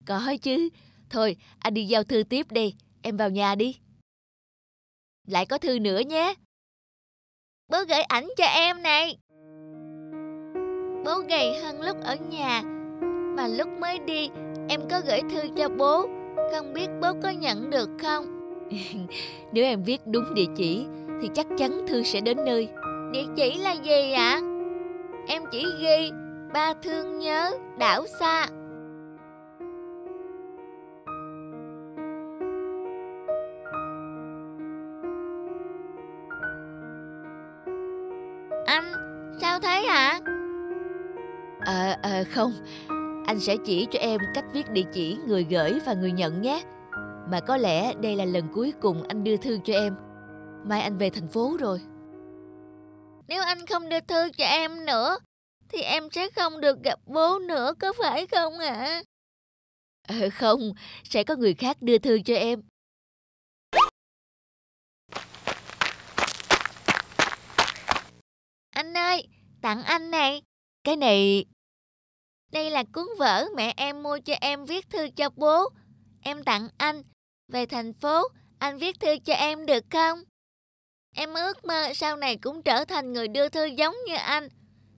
Có 0.07 0.35
chứ. 0.43 0.69
Thôi, 1.11 1.37
anh 1.59 1.75
đi 1.75 1.85
giao 1.85 2.05
thư 2.05 2.23
tiếp 2.23 2.47
đi. 2.51 2.75
Em 3.03 3.17
vào 3.17 3.31
nhà 3.31 3.55
đi. 3.55 3.79
Lại 5.27 5.47
có 5.47 5.59
thư 5.59 5.79
nữa 5.79 6.01
nhé. 6.01 6.35
Bố 7.69 7.85
gửi 7.89 8.03
ảnh 8.03 8.29
cho 8.37 8.45
em 8.45 8.83
này. 8.83 9.19
Bố 11.05 11.19
gầy 11.29 11.61
hơn 11.63 11.81
lúc 11.81 11.97
ở 12.05 12.17
nhà 12.17 12.63
mà 13.37 13.49
lúc 13.49 13.69
mới 13.81 13.99
đi 13.99 14.31
em 14.69 14.81
có 14.91 15.01
gửi 15.07 15.21
thư 15.31 15.41
cho 15.57 15.69
bố. 15.69 16.07
Không 16.53 16.73
biết 16.73 16.89
bố 17.01 17.13
có 17.23 17.31
nhận 17.31 17.71
được 17.71 17.91
không? 18.03 18.25
Nếu 19.53 19.65
em 19.65 19.83
viết 19.83 20.01
đúng 20.07 20.35
địa 20.35 20.47
chỉ 20.57 20.87
Thì 21.23 21.31
chắc 21.35 21.47
chắn 21.59 21.87
thư 21.89 22.03
sẽ 22.03 22.21
đến 22.21 22.37
nơi. 22.47 22.69
Địa 23.13 23.25
chỉ 23.37 23.59
là 23.59 23.73
gì 23.73 24.13
ạ? 24.13 24.41
Em 25.29 25.43
chỉ 25.51 25.67
ghi 25.81 26.11
Ba 26.55 26.75
thương 26.83 27.19
nhớ 27.19 27.51
đảo 27.79 28.07
xa. 28.21 28.47
Anh, 38.67 38.93
sao 39.41 39.61
thế 39.61 39.83
hả? 39.89 40.21
À, 41.61 41.99
à 42.03 42.25
không, 42.31 42.53
anh 43.33 43.41
sẽ 43.41 43.57
chỉ 43.65 43.87
cho 43.91 43.99
em 43.99 44.21
cách 44.35 44.45
viết 44.53 44.71
địa 44.71 44.85
chỉ 44.93 45.17
người 45.27 45.45
gửi 45.45 45.81
và 45.87 45.95
người 45.95 46.13
nhận 46.13 46.43
nhé. 46.43 46.63
Mà 47.31 47.41
có 47.47 47.57
lẽ 47.57 47.95
đây 47.95 48.17
là 48.17 48.25
lần 48.25 48.49
cuối 48.55 48.73
cùng 48.81 49.09
anh 49.09 49.25
đưa 49.25 49.37
thư 49.37 49.59
cho 49.65 49.75
em. 49.75 49.97
Mai 50.65 50.81
anh 50.81 50.99
về 50.99 51.11
thành 51.11 51.29
phố 51.29 51.57
rồi. 51.61 51.81
Nếu 53.29 53.43
anh 53.43 53.67
không 53.67 53.89
đưa 53.89 54.01
thư 54.01 54.31
cho 54.31 54.45
em 54.45 54.87
nữa, 54.87 55.19
thì 55.69 55.83
em 55.83 56.09
sẽ 56.11 56.31
không 56.31 56.61
được 56.61 56.83
gặp 56.83 56.99
bố 57.07 57.39
nữa, 57.39 57.73
có 57.79 57.93
phải 58.03 58.27
không 58.27 58.59
ạ? 58.59 58.75
À? 58.75 59.03
Ờ, 60.09 60.31
không, 60.33 60.61
sẽ 61.05 61.25
có 61.25 61.37
người 61.37 61.55
khác 61.55 61.77
đưa 61.81 61.99
thư 61.99 62.19
cho 62.25 62.35
em. 62.35 62.63
Anh 68.71 68.95
ơi, 68.97 69.29
tặng 69.63 69.83
anh 69.83 70.11
này. 70.11 70.43
Cái 70.85 70.97
này 70.97 71.45
đây 72.53 72.71
là 72.71 72.85
cuốn 72.93 73.07
vở 73.19 73.45
mẹ 73.57 73.73
em 73.77 74.03
mua 74.03 74.19
cho 74.19 74.35
em 74.41 74.65
viết 74.65 74.91
thư 74.91 75.09
cho 75.17 75.29
bố. 75.37 75.69
Em 76.21 76.45
tặng 76.45 76.69
anh. 76.77 77.03
Về 77.53 77.67
thành 77.67 77.93
phố, 77.93 78.23
anh 78.59 78.79
viết 78.79 79.01
thư 79.01 79.17
cho 79.25 79.35
em 79.35 79.67
được 79.67 79.85
không? 79.91 80.19
Em 81.17 81.35
ước 81.35 81.65
mơ 81.65 81.93
sau 81.95 82.17
này 82.17 82.37
cũng 82.37 82.63
trở 82.63 82.85
thành 82.85 83.13
người 83.13 83.29
đưa 83.29 83.49
thư 83.49 83.65
giống 83.65 83.95
như 84.07 84.15
anh. 84.15 84.49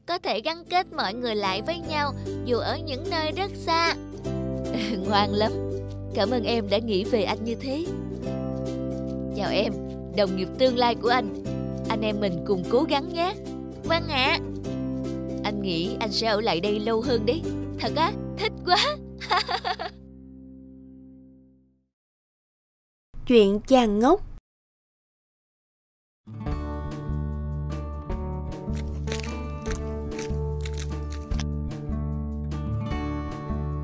Có 0.06 0.18
thể 0.18 0.40
gắn 0.40 0.64
kết 0.64 0.86
mọi 0.92 1.14
người 1.14 1.34
lại 1.34 1.62
với 1.66 1.78
nhau 1.78 2.14
dù 2.44 2.58
ở 2.58 2.78
những 2.78 3.04
nơi 3.10 3.32
rất 3.32 3.50
xa. 3.54 3.94
Ngoan 5.08 5.30
lắm. 5.32 5.52
Cảm 6.14 6.30
ơn 6.30 6.44
em 6.44 6.68
đã 6.70 6.78
nghĩ 6.78 7.04
về 7.04 7.22
anh 7.22 7.44
như 7.44 7.54
thế. 7.54 7.84
Chào 9.36 9.50
em, 9.50 9.72
đồng 10.16 10.36
nghiệp 10.36 10.48
tương 10.58 10.76
lai 10.76 10.94
của 10.94 11.08
anh. 11.08 11.44
Anh 11.88 12.00
em 12.00 12.20
mình 12.20 12.44
cùng 12.46 12.64
cố 12.70 12.82
gắng 12.88 13.12
nhé. 13.12 13.34
Vâng 13.84 14.08
ạ. 14.08 14.38
À 14.40 14.53
nghĩ 15.64 15.96
anh 16.00 16.12
sẽ 16.12 16.26
ở 16.26 16.40
lại 16.40 16.60
đây 16.60 16.80
lâu 16.80 17.00
hơn 17.00 17.26
đấy. 17.26 17.42
Thật 17.78 17.92
á, 17.96 18.12
thích 18.36 18.52
quá. 18.66 18.96
Chuyện 23.26 23.60
chàng 23.66 23.98
ngốc 23.98 24.20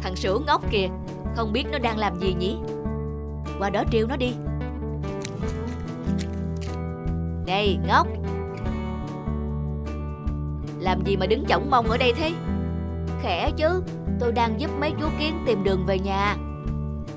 Thằng 0.02 0.16
Sửu 0.16 0.40
ngốc 0.46 0.70
kìa, 0.72 0.88
không 1.36 1.52
biết 1.52 1.64
nó 1.72 1.78
đang 1.78 1.98
làm 1.98 2.20
gì 2.20 2.34
nhỉ? 2.34 2.56
Qua 3.58 3.70
đó 3.70 3.84
trêu 3.92 4.06
nó 4.06 4.16
đi. 4.16 4.34
Này, 7.46 7.78
ngốc. 7.88 8.06
Làm 10.80 11.04
gì 11.06 11.16
mà 11.16 11.26
đứng 11.26 11.44
chỏng 11.48 11.70
mông 11.70 11.90
ở 11.90 11.96
đây 11.96 12.12
thế? 12.16 12.32
Khẽ 13.22 13.50
chứ, 13.56 13.82
tôi 14.20 14.32
đang 14.32 14.60
giúp 14.60 14.70
mấy 14.80 14.92
chú 15.00 15.08
kiến 15.18 15.42
tìm 15.46 15.64
đường 15.64 15.84
về 15.86 15.98
nhà. 15.98 16.36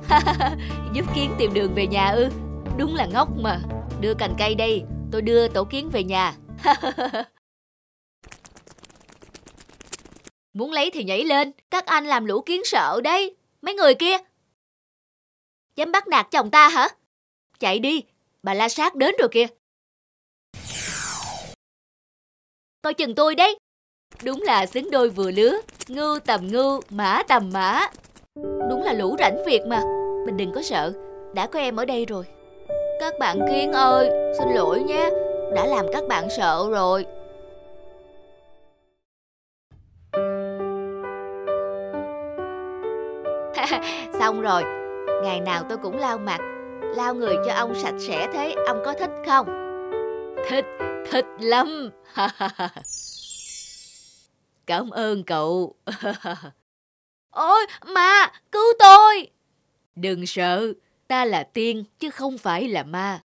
giúp 0.94 1.06
kiến 1.16 1.36
tìm 1.40 1.54
đường 1.54 1.74
về 1.74 1.88
nhà 1.88 2.10
ư? 2.10 2.30
Đúng 2.78 2.96
là 2.96 3.06
ngốc 3.06 3.30
mà. 3.38 3.60
Đưa 4.02 4.14
cành 4.14 4.36
cây 4.38 4.56
đây, 4.56 4.84
tôi 5.12 5.22
đưa 5.22 5.48
tổ 5.48 5.64
kiến 5.64 5.90
về 5.90 6.04
nhà. 6.04 6.34
Muốn 10.54 10.72
lấy 10.72 10.92
thì 10.94 11.04
nhảy 11.04 11.24
lên, 11.24 11.52
các 11.72 11.86
anh 11.86 12.06
làm 12.06 12.26
lũ 12.26 12.42
kiến 12.42 12.62
sợ 12.66 13.02
đấy. 13.04 13.36
Mấy 13.62 13.74
người 13.74 13.96
kia. 13.96 14.18
Dám 15.76 15.92
bắt 15.92 16.08
nạt 16.08 16.28
chồng 16.32 16.52
ta 16.52 16.70
hả? 16.70 16.88
Chạy 17.60 17.80
đi, 17.80 18.04
bà 18.44 18.54
la 18.54 18.70
sát 18.70 18.96
đến 18.96 19.16
rồi 19.20 19.30
kìa. 19.32 19.48
Coi 22.84 22.94
chừng 22.94 23.16
tôi 23.16 23.36
đấy. 23.36 23.58
Đúng 24.24 24.42
là 24.42 24.66
xứng 24.66 24.92
đôi 24.92 25.10
vừa 25.10 25.32
lứa, 25.32 25.54
ngưu 25.88 26.20
tầm 26.20 26.48
ngưu, 26.48 26.82
mã 26.90 27.24
tầm 27.28 27.50
mã. 27.54 27.88
Đúng 28.70 28.84
là 28.84 28.94
lũ 28.94 29.16
rảnh 29.20 29.44
việc 29.46 29.62
mà. 29.68 29.82
Mình 30.26 30.38
đừng 30.38 30.52
có 30.56 30.62
sợ, 30.62 30.94
đã 31.34 31.48
có 31.48 31.60
em 31.60 31.76
ở 31.76 31.86
đây 31.86 32.06
rồi. 32.06 32.26
Các 33.00 33.14
bạn 33.20 33.40
kiến 33.50 33.72
ơi, 33.72 34.10
xin 34.38 34.48
lỗi 34.56 34.84
nhé, 34.84 35.10
đã 35.56 35.66
làm 35.66 35.86
các 35.94 36.04
bạn 36.08 36.28
sợ 36.38 36.66
rồi. 36.72 37.06
Xong 44.20 44.42
rồi, 44.42 44.64
ngày 45.24 45.40
nào 45.40 45.64
tôi 45.70 45.78
cũng 45.78 45.98
lau 45.98 46.18
mặt, 46.18 46.40
lau 46.96 47.14
người 47.14 47.36
cho 47.46 47.54
ông 47.54 47.76
sạch 47.76 47.96
sẽ 48.00 48.28
thế, 48.34 48.56
ông 48.68 48.82
có 48.86 48.94
thích 48.94 49.12
không? 49.28 49.48
Thích, 50.50 50.66
thích 51.14 51.26
lắm. 51.40 51.90
Cảm 54.66 54.90
ơn 54.90 55.24
cậu. 55.24 55.76
Ôi, 57.32 57.66
ma, 57.86 58.32
cứu 58.52 58.74
tôi. 58.80 59.28
Đừng 59.96 60.26
sợ, 60.26 60.74
ta 61.08 61.26
là 61.26 61.44
tiên 61.44 61.84
chứ 62.00 62.10
không 62.10 62.38
phải 62.38 62.68
là 62.68 62.84
ma. 62.84 63.22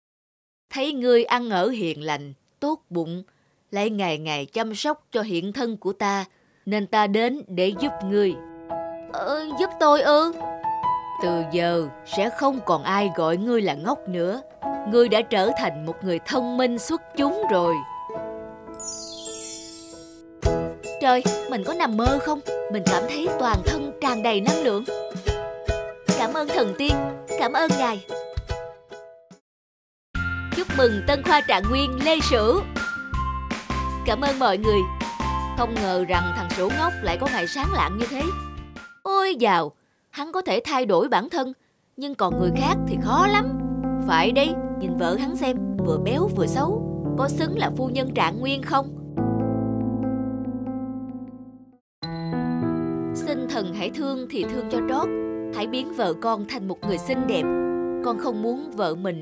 Thấy 0.70 0.92
ngươi 0.92 1.24
ăn 1.24 1.50
ở 1.50 1.68
hiền 1.68 2.02
lành, 2.02 2.32
tốt 2.60 2.84
bụng, 2.90 3.22
lại 3.70 3.90
ngày 3.90 4.18
ngày 4.18 4.46
chăm 4.46 4.74
sóc 4.74 5.06
cho 5.10 5.22
hiện 5.22 5.52
thân 5.52 5.76
của 5.76 5.92
ta, 5.92 6.24
nên 6.66 6.86
ta 6.86 7.06
đến 7.06 7.42
để 7.48 7.72
giúp 7.80 7.92
ngươi. 8.04 8.34
Ờ, 9.12 9.46
giúp 9.60 9.70
tôi 9.80 10.00
ư? 10.02 10.32
Từ 11.22 11.42
giờ 11.52 11.88
sẽ 12.06 12.30
không 12.30 12.60
còn 12.66 12.82
ai 12.82 13.10
gọi 13.16 13.36
ngươi 13.36 13.62
là 13.62 13.74
ngốc 13.74 13.98
nữa. 14.08 14.42
Ngươi 14.88 15.08
đã 15.08 15.20
trở 15.22 15.50
thành 15.58 15.86
một 15.86 16.04
người 16.04 16.18
thông 16.26 16.56
minh 16.56 16.78
xuất 16.78 17.02
chúng 17.16 17.42
rồi. 17.50 17.74
Trời, 21.00 21.24
mình 21.50 21.64
có 21.64 21.74
nằm 21.74 21.96
mơ 21.96 22.18
không? 22.22 22.40
Mình 22.72 22.82
cảm 22.86 23.02
thấy 23.08 23.28
toàn 23.40 23.56
thân 23.66 23.92
tràn 24.00 24.22
đầy 24.22 24.40
năng 24.40 24.62
lượng. 24.62 24.84
Cảm 26.18 26.34
ơn 26.34 26.48
thần 26.48 26.74
tiên, 26.78 26.92
cảm 27.38 27.52
ơn 27.52 27.70
ngài. 27.78 28.04
Chúc 30.56 30.66
mừng 30.78 31.02
Tân 31.06 31.22
Khoa 31.22 31.40
Trạng 31.40 31.62
Nguyên 31.70 31.98
Lê 32.04 32.16
Sửu. 32.30 32.60
Cảm 34.06 34.20
ơn 34.20 34.38
mọi 34.38 34.58
người. 34.58 34.80
Không 35.58 35.74
ngờ 35.74 36.04
rằng 36.08 36.32
thằng 36.36 36.48
Sửu 36.56 36.70
ngốc 36.78 36.92
lại 37.02 37.18
có 37.20 37.26
ngày 37.32 37.46
sáng 37.46 37.72
lạng 37.72 37.98
như 37.98 38.06
thế. 38.10 38.22
Ôi 39.02 39.34
dào, 39.34 39.72
hắn 40.14 40.32
có 40.32 40.42
thể 40.42 40.60
thay 40.64 40.86
đổi 40.86 41.08
bản 41.08 41.30
thân, 41.30 41.52
nhưng 41.96 42.14
còn 42.14 42.40
người 42.40 42.50
khác 42.56 42.76
thì 42.86 42.96
khó 43.02 43.26
lắm. 43.26 43.58
Phải 44.06 44.32
đi, 44.32 44.46
nhìn 44.80 44.94
vợ 44.96 45.16
hắn 45.16 45.36
xem, 45.36 45.56
vừa 45.86 45.98
béo 45.98 46.28
vừa 46.36 46.46
xấu, 46.46 46.82
có 47.18 47.28
xứng 47.28 47.58
là 47.58 47.70
phu 47.76 47.88
nhân 47.88 48.14
trạng 48.14 48.40
nguyên 48.40 48.62
không? 48.62 48.86
Xin 53.14 53.48
thần 53.50 53.74
hãy 53.74 53.90
thương 53.90 54.26
thì 54.30 54.44
thương 54.44 54.64
cho 54.70 54.78
trót, 54.88 55.08
hãy 55.54 55.66
biến 55.66 55.92
vợ 55.96 56.14
con 56.20 56.44
thành 56.48 56.68
một 56.68 56.78
người 56.88 56.98
xinh 56.98 57.26
đẹp. 57.26 57.42
Con 58.04 58.18
không 58.18 58.42
muốn 58.42 58.70
vợ 58.76 58.94
mình 58.94 59.20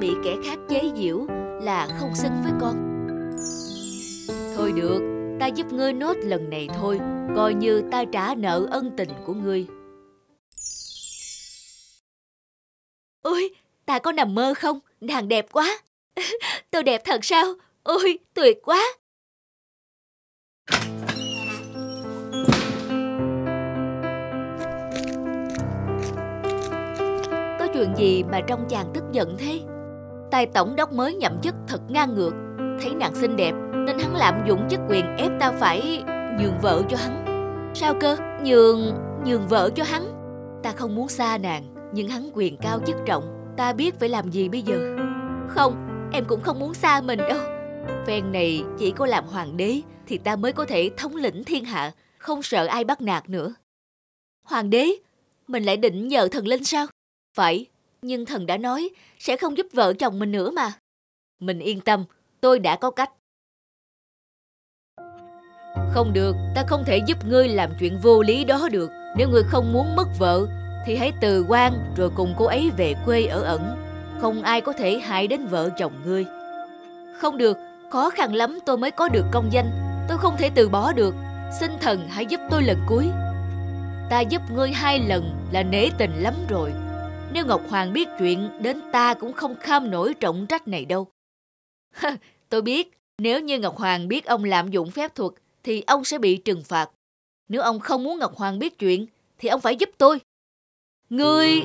bị 0.00 0.10
kẻ 0.24 0.36
khác 0.44 0.58
chế 0.68 0.82
giễu 0.96 1.26
là 1.62 1.88
không 1.98 2.14
xứng 2.14 2.32
với 2.42 2.52
con. 2.60 2.74
Thôi 4.56 4.72
được, 4.76 5.00
ta 5.40 5.46
giúp 5.46 5.72
ngươi 5.72 5.92
nốt 5.92 6.16
lần 6.22 6.50
này 6.50 6.68
thôi, 6.80 7.00
coi 7.36 7.54
như 7.54 7.82
ta 7.90 8.04
trả 8.04 8.34
nợ 8.34 8.66
ân 8.70 8.90
tình 8.96 9.10
của 9.26 9.34
ngươi. 9.34 9.66
Ta 13.90 13.98
có 13.98 14.12
nằm 14.12 14.34
mơ 14.34 14.54
không? 14.56 14.78
Nàng 15.00 15.28
đẹp 15.28 15.46
quá. 15.52 15.78
Tôi 16.70 16.82
đẹp 16.82 17.02
thật 17.04 17.24
sao? 17.24 17.46
Ôi, 17.82 18.18
tuyệt 18.34 18.58
quá. 18.64 18.82
Có 27.58 27.68
chuyện 27.74 27.94
gì 27.96 28.24
mà 28.24 28.40
trong 28.46 28.66
chàng 28.68 28.86
tức 28.94 29.04
giận 29.12 29.36
thế? 29.38 29.60
Tài 30.30 30.46
tổng 30.46 30.76
đốc 30.76 30.92
mới 30.92 31.14
nhậm 31.14 31.40
chức 31.42 31.54
thật 31.68 31.80
ngang 31.88 32.14
ngược. 32.14 32.32
Thấy 32.82 32.94
nàng 32.94 33.14
xinh 33.14 33.36
đẹp 33.36 33.52
nên 33.86 33.98
hắn 33.98 34.16
lạm 34.16 34.44
dụng 34.48 34.68
chức 34.70 34.80
quyền 34.88 35.16
ép 35.16 35.30
ta 35.40 35.52
phải 35.52 36.02
nhường 36.40 36.58
vợ 36.62 36.82
cho 36.88 36.96
hắn. 36.96 37.24
Sao 37.74 37.94
cơ? 38.00 38.16
Nhường... 38.42 38.94
nhường 39.26 39.48
vợ 39.48 39.70
cho 39.74 39.84
hắn. 39.84 40.02
Ta 40.62 40.72
không 40.72 40.94
muốn 40.94 41.08
xa 41.08 41.38
nàng, 41.38 41.90
nhưng 41.94 42.08
hắn 42.08 42.30
quyền 42.34 42.56
cao 42.56 42.80
chức 42.86 42.96
trọng. 43.06 43.39
Ta 43.56 43.72
biết 43.72 43.94
phải 44.00 44.08
làm 44.08 44.30
gì 44.30 44.48
bây 44.48 44.62
giờ. 44.62 44.96
Không, 45.48 45.86
em 46.12 46.24
cũng 46.28 46.40
không 46.40 46.58
muốn 46.58 46.74
xa 46.74 47.00
mình 47.00 47.18
đâu. 47.18 47.40
Phen 48.06 48.32
này 48.32 48.64
chỉ 48.78 48.90
có 48.90 49.06
làm 49.06 49.24
hoàng 49.26 49.56
đế 49.56 49.80
thì 50.06 50.18
ta 50.18 50.36
mới 50.36 50.52
có 50.52 50.64
thể 50.64 50.90
thống 50.96 51.16
lĩnh 51.16 51.44
thiên 51.44 51.64
hạ, 51.64 51.92
không 52.18 52.42
sợ 52.42 52.66
ai 52.66 52.84
bắt 52.84 53.00
nạt 53.00 53.28
nữa. 53.28 53.54
Hoàng 54.44 54.70
đế? 54.70 54.90
Mình 55.48 55.64
lại 55.64 55.76
định 55.76 56.08
nhờ 56.08 56.28
thần 56.28 56.46
linh 56.46 56.64
sao? 56.64 56.86
Phải, 57.36 57.66
nhưng 58.02 58.26
thần 58.26 58.46
đã 58.46 58.56
nói 58.56 58.90
sẽ 59.18 59.36
không 59.36 59.56
giúp 59.56 59.66
vợ 59.72 59.92
chồng 59.92 60.18
mình 60.18 60.32
nữa 60.32 60.50
mà. 60.50 60.72
Mình 61.40 61.58
yên 61.58 61.80
tâm, 61.80 62.04
tôi 62.40 62.58
đã 62.58 62.76
có 62.76 62.90
cách. 62.90 63.10
Không 65.92 66.12
được, 66.12 66.36
ta 66.54 66.64
không 66.68 66.82
thể 66.86 67.00
giúp 67.06 67.18
ngươi 67.26 67.48
làm 67.48 67.70
chuyện 67.80 67.98
vô 68.02 68.22
lý 68.22 68.44
đó 68.44 68.68
được. 68.72 68.90
Nếu 69.16 69.28
ngươi 69.28 69.42
không 69.42 69.72
muốn 69.72 69.96
mất 69.96 70.06
vợ, 70.18 70.46
thì 70.86 70.96
hãy 70.96 71.12
từ 71.20 71.44
quan 71.48 71.94
rồi 71.96 72.10
cùng 72.14 72.34
cô 72.38 72.44
ấy 72.44 72.70
về 72.76 72.94
quê 73.04 73.26
ở 73.26 73.42
ẩn. 73.42 73.76
Không 74.20 74.42
ai 74.42 74.60
có 74.60 74.72
thể 74.72 74.98
hại 74.98 75.26
đến 75.26 75.46
vợ 75.46 75.70
chồng 75.78 75.92
ngươi. 76.04 76.24
Không 77.18 77.38
được, 77.38 77.58
khó 77.90 78.10
khăn 78.10 78.34
lắm 78.34 78.58
tôi 78.66 78.78
mới 78.78 78.90
có 78.90 79.08
được 79.08 79.24
công 79.32 79.52
danh. 79.52 79.70
Tôi 80.08 80.18
không 80.18 80.36
thể 80.38 80.50
từ 80.54 80.68
bỏ 80.68 80.92
được. 80.92 81.14
Xin 81.60 81.70
thần 81.80 82.08
hãy 82.08 82.26
giúp 82.26 82.40
tôi 82.50 82.62
lần 82.62 82.78
cuối. 82.88 83.06
Ta 84.10 84.20
giúp 84.20 84.42
ngươi 84.54 84.70
hai 84.70 84.98
lần 84.98 85.48
là 85.52 85.62
nể 85.62 85.88
tình 85.98 86.12
lắm 86.22 86.34
rồi. 86.48 86.72
Nếu 87.32 87.46
Ngọc 87.46 87.62
Hoàng 87.68 87.92
biết 87.92 88.08
chuyện, 88.18 88.48
đến 88.60 88.80
ta 88.92 89.14
cũng 89.14 89.32
không 89.32 89.56
kham 89.60 89.90
nổi 89.90 90.14
trọng 90.14 90.46
trách 90.46 90.68
này 90.68 90.84
đâu. 90.84 91.06
tôi 92.48 92.62
biết, 92.62 92.98
nếu 93.18 93.40
như 93.40 93.58
Ngọc 93.58 93.76
Hoàng 93.76 94.08
biết 94.08 94.24
ông 94.24 94.44
lạm 94.44 94.70
dụng 94.70 94.90
phép 94.90 95.14
thuật, 95.14 95.32
thì 95.62 95.82
ông 95.86 96.04
sẽ 96.04 96.18
bị 96.18 96.36
trừng 96.36 96.62
phạt. 96.64 96.90
Nếu 97.48 97.62
ông 97.62 97.80
không 97.80 98.04
muốn 98.04 98.18
Ngọc 98.18 98.36
Hoàng 98.36 98.58
biết 98.58 98.78
chuyện, 98.78 99.06
thì 99.38 99.48
ông 99.48 99.60
phải 99.60 99.76
giúp 99.76 99.88
tôi. 99.98 100.18
Ngươi... 101.10 101.64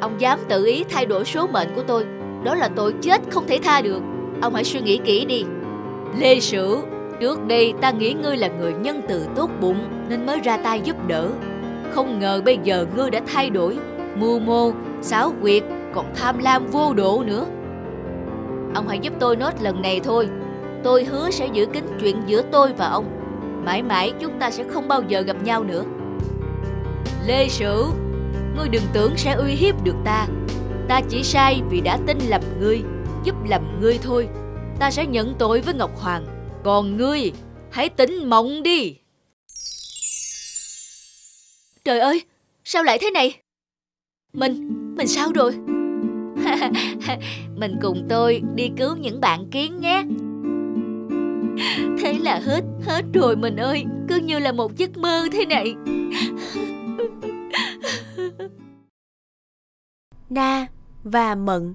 Ông 0.00 0.20
dám 0.20 0.38
tự 0.48 0.66
ý 0.66 0.84
thay 0.90 1.06
đổi 1.06 1.24
số 1.24 1.46
mệnh 1.46 1.74
của 1.74 1.82
tôi, 1.82 2.06
đó 2.44 2.54
là 2.54 2.68
tội 2.68 2.94
chết 3.02 3.22
không 3.30 3.46
thể 3.46 3.58
tha 3.62 3.80
được. 3.80 4.00
Ông 4.42 4.54
hãy 4.54 4.64
suy 4.64 4.80
nghĩ 4.80 5.00
kỹ 5.04 5.24
đi. 5.24 5.44
Lê 6.18 6.40
Sử, 6.40 6.78
Trước 7.20 7.46
đây 7.46 7.74
ta 7.80 7.90
nghĩ 7.90 8.12
ngươi 8.12 8.36
là 8.36 8.48
người 8.48 8.72
nhân 8.72 9.02
từ 9.08 9.26
tốt 9.36 9.50
bụng 9.60 10.06
nên 10.08 10.26
mới 10.26 10.40
ra 10.40 10.56
tay 10.56 10.80
giúp 10.84 10.96
đỡ. 11.06 11.28
Không 11.92 12.18
ngờ 12.18 12.42
bây 12.44 12.58
giờ 12.64 12.86
ngươi 12.96 13.10
đã 13.10 13.20
thay 13.26 13.50
đổi, 13.50 13.78
mưu 14.16 14.38
mô, 14.38 14.72
xáo 15.02 15.32
quyệt, 15.42 15.62
còn 15.94 16.06
tham 16.14 16.38
lam 16.38 16.66
vô 16.66 16.94
độ 16.94 17.22
nữa. 17.26 17.46
Ông 18.74 18.88
hãy 18.88 18.98
giúp 18.98 19.12
tôi 19.20 19.36
nốt 19.36 19.52
lần 19.60 19.82
này 19.82 20.00
thôi. 20.04 20.28
Tôi 20.84 21.04
hứa 21.04 21.30
sẽ 21.30 21.48
giữ 21.52 21.66
kín 21.66 21.84
chuyện 22.00 22.16
giữa 22.26 22.42
tôi 22.52 22.72
và 22.72 22.86
ông. 22.86 23.04
Mãi 23.64 23.82
mãi 23.82 24.12
chúng 24.20 24.38
ta 24.38 24.50
sẽ 24.50 24.64
không 24.64 24.88
bao 24.88 25.02
giờ 25.08 25.20
gặp 25.20 25.36
nhau 25.42 25.64
nữa. 25.64 25.82
Lê 27.26 27.48
Sử, 27.48 27.84
ngươi 28.56 28.68
đừng 28.68 28.82
tưởng 28.92 29.16
sẽ 29.16 29.32
uy 29.32 29.52
hiếp 29.52 29.84
được 29.84 29.96
ta. 30.04 30.26
Ta 30.88 31.00
chỉ 31.08 31.22
sai 31.22 31.62
vì 31.70 31.80
đã 31.80 31.98
tin 32.06 32.18
lầm 32.28 32.42
ngươi, 32.60 32.82
giúp 33.24 33.34
lầm 33.48 33.80
ngươi 33.80 33.98
thôi. 34.02 34.28
Ta 34.80 34.90
sẽ 34.90 35.06
nhận 35.06 35.34
tội 35.38 35.60
với 35.60 35.74
Ngọc 35.74 35.90
Hoàng. 35.96 36.26
Còn 36.64 36.96
ngươi, 36.96 37.32
hãy 37.70 37.88
tỉnh 37.88 38.30
mộng 38.30 38.62
đi. 38.62 38.96
Trời 41.84 41.98
ơi, 41.98 42.22
sao 42.64 42.82
lại 42.82 42.98
thế 42.98 43.10
này? 43.10 43.36
Mình, 44.32 44.70
mình 44.96 45.06
sao 45.06 45.32
rồi? 45.34 45.52
mình 47.56 47.76
cùng 47.82 48.06
tôi 48.08 48.42
đi 48.54 48.70
cứu 48.76 48.96
những 48.96 49.20
bạn 49.20 49.50
kiến 49.50 49.80
nhé. 49.80 50.02
Thế 51.98 52.18
là 52.20 52.40
hết, 52.44 52.60
hết 52.86 53.02
rồi 53.14 53.36
mình 53.36 53.56
ơi, 53.56 53.84
cứ 54.08 54.16
như 54.16 54.38
là 54.38 54.52
một 54.52 54.76
giấc 54.76 54.96
mơ 54.96 55.28
thế 55.32 55.46
này. 55.46 55.74
Na 60.30 60.66
và 61.02 61.34
Mận 61.34 61.74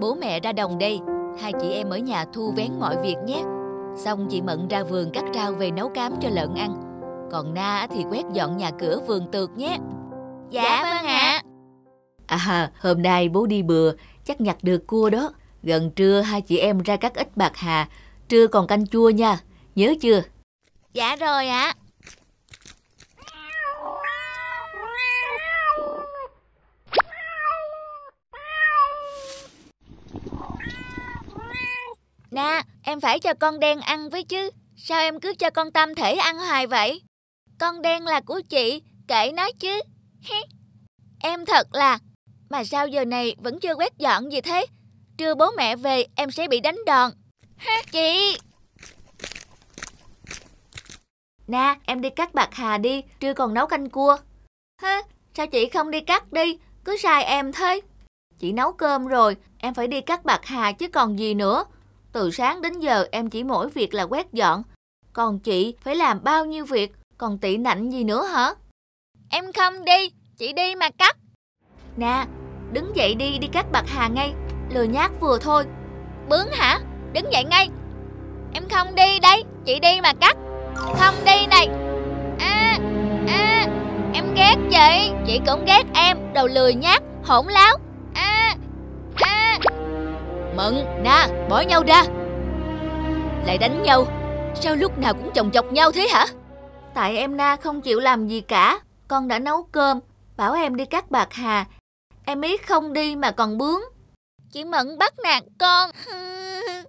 Bố 0.00 0.14
mẹ 0.14 0.40
ra 0.40 0.52
đồng 0.52 0.78
đây, 0.78 1.00
hai 1.40 1.52
chị 1.60 1.70
em 1.70 1.90
ở 1.90 1.98
nhà 1.98 2.24
thu 2.32 2.52
vén 2.56 2.68
mọi 2.80 2.96
việc 3.02 3.16
nhé. 3.26 3.42
Xong 3.96 4.26
chị 4.30 4.42
Mận 4.42 4.68
ra 4.68 4.82
vườn 4.84 5.10
cắt 5.12 5.24
rau 5.34 5.52
về 5.52 5.70
nấu 5.70 5.88
cám 5.88 6.12
cho 6.20 6.28
lợn 6.28 6.54
ăn. 6.54 6.82
Còn 7.32 7.54
Na 7.54 7.86
thì 7.90 8.04
quét 8.10 8.24
dọn 8.32 8.56
nhà 8.56 8.70
cửa 8.78 9.00
vườn 9.06 9.26
tược 9.32 9.50
nhé. 9.56 9.78
Dạ 10.50 10.82
vâng 10.82 11.06
ạ. 11.06 11.42
À, 12.26 12.70
hôm 12.80 13.02
nay 13.02 13.28
bố 13.28 13.46
đi 13.46 13.62
bừa, 13.62 13.92
chắc 14.24 14.40
nhặt 14.40 14.56
được 14.62 14.86
cua 14.86 15.10
đó. 15.10 15.30
Gần 15.62 15.90
trưa 15.90 16.20
hai 16.20 16.40
chị 16.40 16.58
em 16.58 16.78
ra 16.78 16.96
cắt 16.96 17.14
ít 17.14 17.36
bạc 17.36 17.52
hà, 17.54 17.88
trưa 18.32 18.46
còn 18.46 18.66
canh 18.66 18.86
chua 18.86 19.10
nha, 19.10 19.38
nhớ 19.74 19.94
chưa? 20.00 20.22
Dạ 20.92 21.16
rồi 21.16 21.48
ạ. 21.48 21.74
Na, 32.30 32.62
em 32.82 33.00
phải 33.00 33.18
cho 33.18 33.34
con 33.34 33.60
đen 33.60 33.80
ăn 33.80 34.10
với 34.10 34.24
chứ. 34.24 34.50
Sao 34.76 35.00
em 35.00 35.20
cứ 35.20 35.34
cho 35.34 35.50
con 35.50 35.72
Tâm 35.72 35.94
thể 35.94 36.12
ăn 36.14 36.38
hoài 36.38 36.66
vậy? 36.66 37.02
Con 37.58 37.82
đen 37.82 38.06
là 38.06 38.20
của 38.20 38.40
chị, 38.48 38.82
kệ 39.08 39.32
nó 39.32 39.50
chứ. 39.60 39.80
em 41.20 41.46
thật 41.46 41.66
là... 41.72 41.98
Mà 42.50 42.64
sao 42.64 42.88
giờ 42.88 43.04
này 43.04 43.36
vẫn 43.38 43.60
chưa 43.60 43.74
quét 43.74 43.98
dọn 43.98 44.32
gì 44.32 44.40
thế? 44.40 44.66
Trưa 45.18 45.34
bố 45.34 45.50
mẹ 45.56 45.76
về 45.76 46.04
em 46.16 46.30
sẽ 46.30 46.48
bị 46.48 46.60
đánh 46.60 46.78
đòn. 46.86 47.12
Chị! 47.92 48.38
Na, 51.46 51.76
em 51.86 52.00
đi 52.00 52.10
cắt 52.10 52.34
bạc 52.34 52.48
hà 52.52 52.78
đi, 52.78 53.02
trưa 53.20 53.34
còn 53.34 53.54
nấu 53.54 53.66
canh 53.66 53.90
cua. 53.90 54.16
Ha, 54.82 55.02
sao 55.34 55.46
chị 55.46 55.68
không 55.68 55.90
đi 55.90 56.00
cắt 56.00 56.32
đi, 56.32 56.58
cứ 56.84 56.96
sai 56.96 57.24
em 57.24 57.52
thế. 57.52 57.80
Chị 58.38 58.52
nấu 58.52 58.72
cơm 58.72 59.06
rồi, 59.06 59.36
em 59.58 59.74
phải 59.74 59.86
đi 59.86 60.00
cắt 60.00 60.24
bạc 60.24 60.40
hà 60.44 60.72
chứ 60.72 60.88
còn 60.88 61.18
gì 61.18 61.34
nữa. 61.34 61.64
Từ 62.12 62.30
sáng 62.30 62.62
đến 62.62 62.80
giờ 62.80 63.06
em 63.12 63.30
chỉ 63.30 63.44
mỗi 63.44 63.70
việc 63.70 63.94
là 63.94 64.02
quét 64.02 64.32
dọn. 64.32 64.62
Còn 65.12 65.38
chị 65.38 65.74
phải 65.80 65.96
làm 65.96 66.24
bao 66.24 66.44
nhiêu 66.44 66.64
việc, 66.64 66.92
còn 67.18 67.38
tị 67.38 67.56
nạnh 67.56 67.90
gì 67.90 68.04
nữa 68.04 68.24
hả? 68.24 68.54
Em 69.30 69.52
không 69.52 69.84
đi, 69.84 70.10
chị 70.38 70.52
đi 70.52 70.74
mà 70.74 70.90
cắt. 70.98 71.16
Nè, 71.96 72.26
đứng 72.72 72.96
dậy 72.96 73.14
đi, 73.14 73.38
đi 73.38 73.48
cắt 73.52 73.66
bạc 73.72 73.84
hà 73.86 74.08
ngay. 74.08 74.34
Lừa 74.70 74.82
nhát 74.82 75.10
vừa 75.20 75.38
thôi. 75.38 75.64
Bướng 76.28 76.50
hả? 76.52 76.80
Đứng 77.12 77.32
dậy 77.32 77.44
ngay. 77.44 77.68
Em 78.54 78.68
không 78.68 78.94
đi 78.94 79.18
đây, 79.20 79.44
chị 79.64 79.80
đi 79.80 80.00
mà 80.02 80.12
cắt. 80.12 80.36
Không 80.74 81.14
đi 81.26 81.46
này. 81.46 81.68
À, 82.38 82.78
à, 83.28 83.66
em 84.14 84.34
ghét 84.34 84.54
chị, 84.70 85.12
chị 85.26 85.40
cũng 85.46 85.64
ghét 85.64 85.82
em, 85.94 86.32
đầu 86.34 86.46
lười 86.46 86.74
nhát, 86.74 87.02
hỗn 87.24 87.46
láo. 87.46 87.76
À, 88.14 88.56
à. 89.14 89.58
Mận, 90.56 90.84
na, 91.04 91.28
bỏ 91.48 91.60
nhau 91.60 91.82
ra 91.86 92.02
Lại 93.46 93.58
đánh 93.58 93.82
nhau 93.82 94.06
Sao 94.54 94.76
lúc 94.76 94.98
nào 94.98 95.14
cũng 95.14 95.30
chồng 95.34 95.50
chọc 95.50 95.72
nhau 95.72 95.92
thế 95.92 96.08
hả 96.12 96.26
Tại 96.94 97.16
em 97.16 97.36
Na 97.36 97.56
không 97.56 97.80
chịu 97.80 98.00
làm 98.00 98.26
gì 98.26 98.40
cả 98.40 98.78
Con 99.08 99.28
đã 99.28 99.38
nấu 99.38 99.62
cơm 99.62 100.00
Bảo 100.36 100.52
em 100.52 100.76
đi 100.76 100.84
cắt 100.84 101.10
bạc 101.10 101.28
hà 101.30 101.64
Em 102.24 102.40
ý 102.40 102.56
không 102.56 102.92
đi 102.92 103.16
mà 103.16 103.30
còn 103.30 103.58
bướng 103.58 103.80
Chị 104.52 104.64
Mận 104.64 104.98
bắt 104.98 105.14
nạt 105.24 105.42
con 105.58 105.90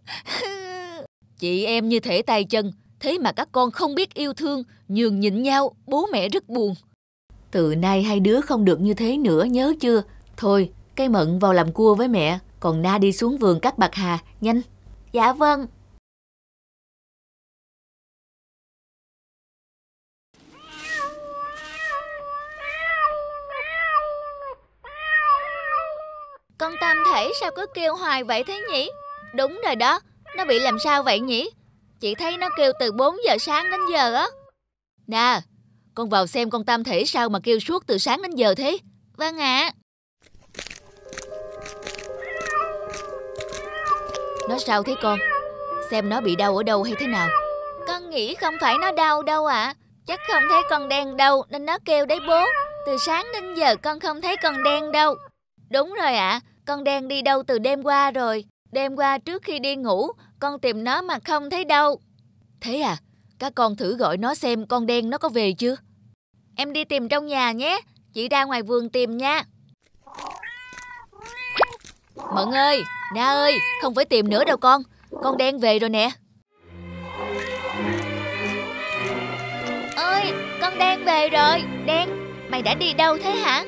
Chị 1.39 1.65
em 1.65 1.89
như 1.89 1.99
thể 1.99 2.21
tay 2.21 2.43
chân 2.43 2.71
Thế 2.99 3.17
mà 3.17 3.31
các 3.31 3.49
con 3.51 3.71
không 3.71 3.95
biết 3.95 4.13
yêu 4.13 4.33
thương 4.33 4.63
Nhường 4.87 5.19
nhịn 5.19 5.43
nhau 5.43 5.75
Bố 5.85 6.07
mẹ 6.11 6.29
rất 6.29 6.49
buồn 6.49 6.75
Từ 7.51 7.75
nay 7.75 8.03
hai 8.03 8.19
đứa 8.19 8.41
không 8.41 8.65
được 8.65 8.81
như 8.81 8.93
thế 8.93 9.17
nữa 9.17 9.43
nhớ 9.43 9.73
chưa 9.79 10.01
Thôi 10.37 10.71
cây 10.95 11.09
Mận 11.09 11.39
vào 11.39 11.53
làm 11.53 11.71
cua 11.71 11.95
với 11.95 12.07
mẹ 12.07 12.39
còn 12.63 12.81
Na 12.81 12.97
đi 12.97 13.11
xuống 13.11 13.37
vườn 13.37 13.59
cắt 13.59 13.77
bạc 13.77 13.95
hà, 13.95 14.19
nhanh. 14.41 14.61
Dạ 15.11 15.33
vâng. 15.33 15.67
Con 26.57 26.73
Tam 26.81 26.97
Thể 27.13 27.31
sao 27.41 27.51
cứ 27.55 27.65
kêu 27.73 27.95
hoài 27.95 28.23
vậy 28.23 28.43
thế 28.43 28.61
nhỉ? 28.71 28.89
Đúng 29.33 29.61
rồi 29.65 29.75
đó, 29.75 29.99
nó 30.37 30.45
bị 30.45 30.59
làm 30.59 30.79
sao 30.79 31.03
vậy 31.03 31.19
nhỉ? 31.19 31.49
Chị 31.99 32.15
thấy 32.15 32.37
nó 32.37 32.49
kêu 32.57 32.71
từ 32.79 32.91
4 32.91 33.15
giờ 33.25 33.37
sáng 33.39 33.71
đến 33.71 33.79
giờ 33.91 34.13
á. 34.13 34.27
Nè, 35.07 35.41
con 35.95 36.09
vào 36.09 36.27
xem 36.27 36.49
con 36.49 36.65
Tam 36.65 36.83
Thể 36.83 37.05
sao 37.05 37.29
mà 37.29 37.39
kêu 37.43 37.59
suốt 37.59 37.87
từ 37.87 37.97
sáng 37.97 38.21
đến 38.21 38.31
giờ 38.31 38.55
thế? 38.55 38.77
Vâng 39.17 39.37
ạ. 39.37 39.71
À. 39.71 39.73
Nó 44.49 44.57
sao 44.57 44.83
thế 44.83 44.95
con 45.01 45.19
Xem 45.91 46.09
nó 46.09 46.21
bị 46.21 46.35
đau 46.35 46.57
ở 46.57 46.63
đâu 46.63 46.83
hay 46.83 46.93
thế 46.99 47.07
nào 47.07 47.29
Con 47.87 48.09
nghĩ 48.09 48.35
không 48.35 48.55
phải 48.61 48.77
nó 48.77 48.91
đau 48.91 49.23
đâu 49.23 49.45
ạ 49.45 49.63
à. 49.63 49.73
Chắc 50.07 50.19
không 50.27 50.43
thấy 50.49 50.61
con 50.69 50.89
đen 50.89 51.17
đâu 51.17 51.43
Nên 51.49 51.65
nó 51.65 51.77
kêu 51.85 52.05
đấy 52.05 52.19
bố 52.27 52.45
Từ 52.85 52.97
sáng 52.97 53.25
đến 53.33 53.55
giờ 53.55 53.75
con 53.75 53.99
không 53.99 54.21
thấy 54.21 54.37
con 54.37 54.63
đen 54.63 54.91
đâu 54.91 55.15
Đúng 55.71 55.93
rồi 55.93 56.15
ạ 56.15 56.29
à. 56.29 56.41
Con 56.65 56.83
đen 56.83 57.07
đi 57.07 57.21
đâu 57.21 57.43
từ 57.43 57.59
đêm 57.59 57.83
qua 57.83 58.11
rồi 58.11 58.45
Đêm 58.73 58.95
qua 58.95 59.17
trước 59.17 59.43
khi 59.43 59.59
đi 59.59 59.75
ngủ 59.75 60.07
Con 60.39 60.59
tìm 60.59 60.83
nó 60.83 61.01
mà 61.01 61.19
không 61.25 61.49
thấy 61.49 61.65
đâu. 61.65 61.99
Thế 62.61 62.81
à 62.81 62.97
Các 63.39 63.55
con 63.55 63.75
thử 63.75 63.95
gọi 63.95 64.17
nó 64.17 64.35
xem 64.35 64.67
con 64.67 64.85
đen 64.85 65.09
nó 65.09 65.17
có 65.17 65.29
về 65.29 65.53
chưa? 65.53 65.75
Em 66.55 66.73
đi 66.73 66.85
tìm 66.85 67.09
trong 67.09 67.27
nhà 67.27 67.51
nhé 67.51 67.79
Chị 68.13 68.29
ra 68.29 68.43
ngoài 68.43 68.61
vườn 68.61 68.89
tìm 68.89 69.17
nha. 69.17 69.43
Mận 72.35 72.51
ơi, 72.51 72.83
Na 73.15 73.25
ơi, 73.25 73.57
không 73.81 73.95
phải 73.95 74.05
tìm 74.05 74.29
nữa 74.29 74.43
đâu 74.45 74.57
con 74.57 74.81
Con 75.23 75.37
đen 75.37 75.59
về 75.59 75.79
rồi 75.79 75.89
nè. 75.89 76.09
Ơi, 79.95 80.33
con 80.61 80.77
đen 80.77 81.05
về 81.05 81.29
rồi 81.29 81.63
Đen, 81.85 82.09
mày 82.49 82.61
đã 82.61 82.73
đi 82.73 82.93
đâu 82.93 83.17
thế 83.23 83.31
hả? 83.31 83.65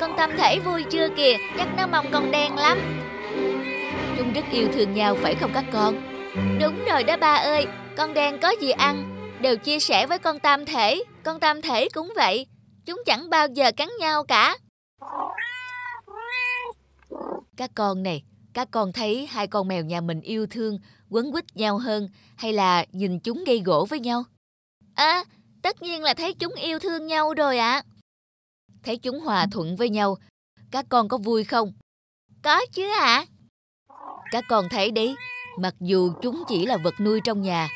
Con 0.00 0.16
Tâm 0.16 0.30
thể 0.38 0.58
vui 0.58 0.84
chưa 0.90 1.08
kìa 1.16 1.36
Chắc 1.58 1.68
nó 1.76 1.86
mong 1.86 2.06
con 2.12 2.30
đen 2.30 2.56
lắm. 2.56 2.78
Chúng 4.20 4.32
rất 4.32 4.44
yêu 4.52 4.68
thương 4.72 4.94
nhau 4.94 5.16
phải 5.22 5.34
không 5.34 5.50
các 5.54 5.64
con? 5.72 5.94
Đúng 6.60 6.84
rồi 6.84 7.04
đó 7.04 7.16
ba 7.16 7.34
ơi 7.34 7.66
Con 7.96 8.14
đen 8.14 8.38
có 8.42 8.54
gì 8.60 8.70
ăn 8.70 9.16
Đều 9.42 9.56
chia 9.56 9.80
sẻ 9.80 10.06
với 10.06 10.18
con 10.18 10.38
Tam 10.38 10.66
thể 10.66 11.02
Con 11.24 11.40
Tam 11.40 11.62
thể 11.62 11.88
cũng 11.88 12.12
vậy 12.16 12.46
Chúng 12.86 13.02
chẳng 13.06 13.30
bao 13.30 13.46
giờ 13.48 13.72
cắn 13.76 13.88
nhau 14.00 14.24
cả 14.24 14.56
các 17.56 17.70
con 17.74 18.02
này, 18.02 18.22
các 18.52 18.68
con 18.70 18.92
thấy 18.92 19.26
hai 19.26 19.46
con 19.46 19.68
mèo 19.68 19.84
nhà 19.84 20.00
mình 20.00 20.20
yêu 20.20 20.46
thương, 20.46 20.78
quấn 21.10 21.32
quýt 21.32 21.56
nhau 21.56 21.78
hơn 21.78 22.08
hay 22.36 22.52
là 22.52 22.84
nhìn 22.92 23.20
chúng 23.20 23.44
gây 23.46 23.60
gỗ 23.64 23.86
với 23.90 24.00
nhau? 24.00 24.24
À, 24.94 25.24
tất 25.62 25.82
nhiên 25.82 26.02
là 26.02 26.14
thấy 26.14 26.34
chúng 26.34 26.54
yêu 26.54 26.78
thương 26.78 27.06
nhau 27.06 27.34
rồi 27.34 27.58
ạ. 27.58 27.72
À. 27.72 27.82
Thấy 28.82 28.96
chúng 28.96 29.20
hòa 29.20 29.46
thuận 29.52 29.76
với 29.76 29.90
nhau, 29.90 30.16
các 30.70 30.86
con 30.88 31.08
có 31.08 31.18
vui 31.18 31.44
không? 31.44 31.72
Có 32.42 32.60
chứ 32.72 32.88
ạ. 32.88 32.98
À. 33.00 33.26
Các 34.30 34.44
con 34.48 34.68
thấy 34.68 34.90
đấy, 34.90 35.14
mặc 35.58 35.74
dù 35.80 36.12
chúng 36.22 36.42
chỉ 36.48 36.66
là 36.66 36.76
vật 36.76 36.94
nuôi 37.00 37.20
trong 37.24 37.42
nhà, 37.42 37.68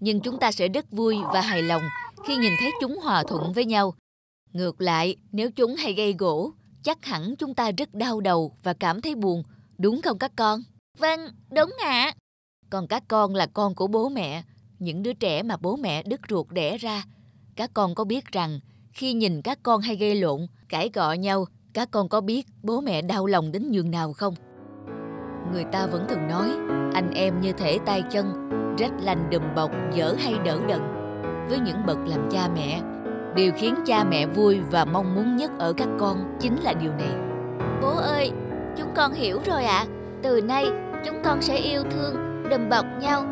nhưng 0.00 0.20
chúng 0.20 0.38
ta 0.38 0.52
sẽ 0.52 0.68
rất 0.68 0.90
vui 0.90 1.16
và 1.32 1.40
hài 1.40 1.62
lòng 1.62 1.82
khi 2.26 2.36
nhìn 2.36 2.52
thấy 2.60 2.70
chúng 2.80 2.98
hòa 3.02 3.22
thuận 3.28 3.52
với 3.52 3.64
nhau. 3.64 3.94
Ngược 4.52 4.80
lại, 4.80 5.16
nếu 5.32 5.50
chúng 5.50 5.76
hay 5.76 5.92
gây 5.92 6.14
gỗ, 6.18 6.52
chắc 6.82 7.04
hẳn 7.04 7.36
chúng 7.36 7.54
ta 7.54 7.70
rất 7.70 7.94
đau 7.94 8.20
đầu 8.20 8.56
và 8.62 8.72
cảm 8.72 9.00
thấy 9.00 9.14
buồn, 9.14 9.42
đúng 9.78 10.02
không 10.02 10.18
các 10.18 10.32
con? 10.36 10.60
Vâng, 10.98 11.20
đúng 11.50 11.76
ạ. 11.84 12.12
Còn 12.70 12.88
các 12.88 13.02
con 13.08 13.34
là 13.34 13.46
con 13.46 13.74
của 13.74 13.86
bố 13.86 14.08
mẹ, 14.08 14.42
những 14.78 15.02
đứa 15.02 15.12
trẻ 15.12 15.42
mà 15.42 15.56
bố 15.56 15.76
mẹ 15.76 16.02
đứt 16.02 16.20
ruột 16.28 16.46
đẻ 16.50 16.78
ra. 16.78 17.04
Các 17.56 17.70
con 17.74 17.94
có 17.94 18.04
biết 18.04 18.24
rằng 18.32 18.60
khi 18.92 19.12
nhìn 19.12 19.42
các 19.42 19.58
con 19.62 19.80
hay 19.80 19.96
gây 19.96 20.14
lộn, 20.14 20.46
cãi 20.68 20.88
cọ 20.88 21.12
nhau, 21.12 21.44
các 21.72 21.90
con 21.90 22.08
có 22.08 22.20
biết 22.20 22.46
bố 22.62 22.80
mẹ 22.80 23.02
đau 23.02 23.26
lòng 23.26 23.52
đến 23.52 23.70
nhường 23.72 23.90
nào 23.90 24.12
không? 24.12 24.34
Người 25.52 25.64
ta 25.64 25.86
vẫn 25.86 26.06
thường 26.08 26.28
nói, 26.28 26.50
anh 26.94 27.10
em 27.14 27.40
như 27.40 27.52
thể 27.52 27.78
tay 27.86 28.02
chân, 28.10 28.50
rách 28.78 28.92
lành 29.00 29.30
đùm 29.30 29.42
bọc, 29.56 29.70
dở 29.92 30.14
hay 30.18 30.34
đỡ 30.44 30.58
đần. 30.68 30.80
Với 31.48 31.58
những 31.58 31.86
bậc 31.86 31.98
làm 32.06 32.30
cha 32.30 32.48
mẹ, 32.54 32.80
điều 33.34 33.52
khiến 33.56 33.74
cha 33.86 34.04
mẹ 34.04 34.26
vui 34.26 34.60
và 34.70 34.84
mong 34.84 35.14
muốn 35.14 35.36
nhất 35.36 35.50
ở 35.58 35.72
các 35.72 35.88
con 35.98 36.36
chính 36.40 36.56
là 36.62 36.72
điều 36.72 36.92
này. 36.92 37.12
Bố 37.82 37.88
ơi, 37.96 38.30
chúng 38.76 38.88
con 38.94 39.12
hiểu 39.12 39.40
rồi 39.44 39.64
ạ. 39.64 39.84
À. 39.86 39.86
Từ 40.22 40.40
nay, 40.40 40.66
chúng 41.04 41.22
con 41.24 41.42
sẽ 41.42 41.56
yêu 41.56 41.82
thương, 41.90 42.42
đùm 42.50 42.68
bọc 42.68 42.84
nhau, 43.00 43.24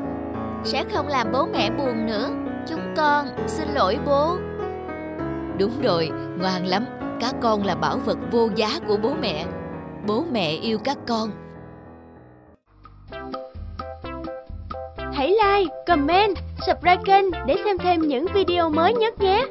sẽ 0.64 0.84
không 0.92 1.08
làm 1.08 1.32
bố 1.32 1.46
mẹ 1.46 1.70
buồn 1.70 2.06
nữa. 2.06 2.28
Chúng 2.68 2.94
con 2.96 3.26
xin 3.46 3.68
lỗi 3.74 3.98
bố. 4.06 4.36
Đúng 5.58 5.80
rồi, 5.82 6.10
ngoan 6.38 6.66
lắm. 6.66 6.84
Các 7.20 7.34
con 7.40 7.64
là 7.64 7.74
bảo 7.74 7.96
vật 7.96 8.18
vô 8.30 8.48
giá 8.54 8.68
của 8.86 8.96
bố 8.96 9.14
mẹ. 9.20 9.46
Bố 10.06 10.24
mẹ 10.32 10.50
yêu 10.50 10.78
các 10.84 10.98
con. 11.06 11.30
Hãy 15.16 15.28
like, 15.30 15.74
comment, 15.86 16.38
subscribe 16.66 17.02
kênh 17.04 17.24
để 17.46 17.56
xem 17.64 17.78
thêm 17.78 18.00
những 18.00 18.26
video 18.34 18.70
mới 18.70 18.94
nhất 18.94 19.20
nhé. 19.20 19.46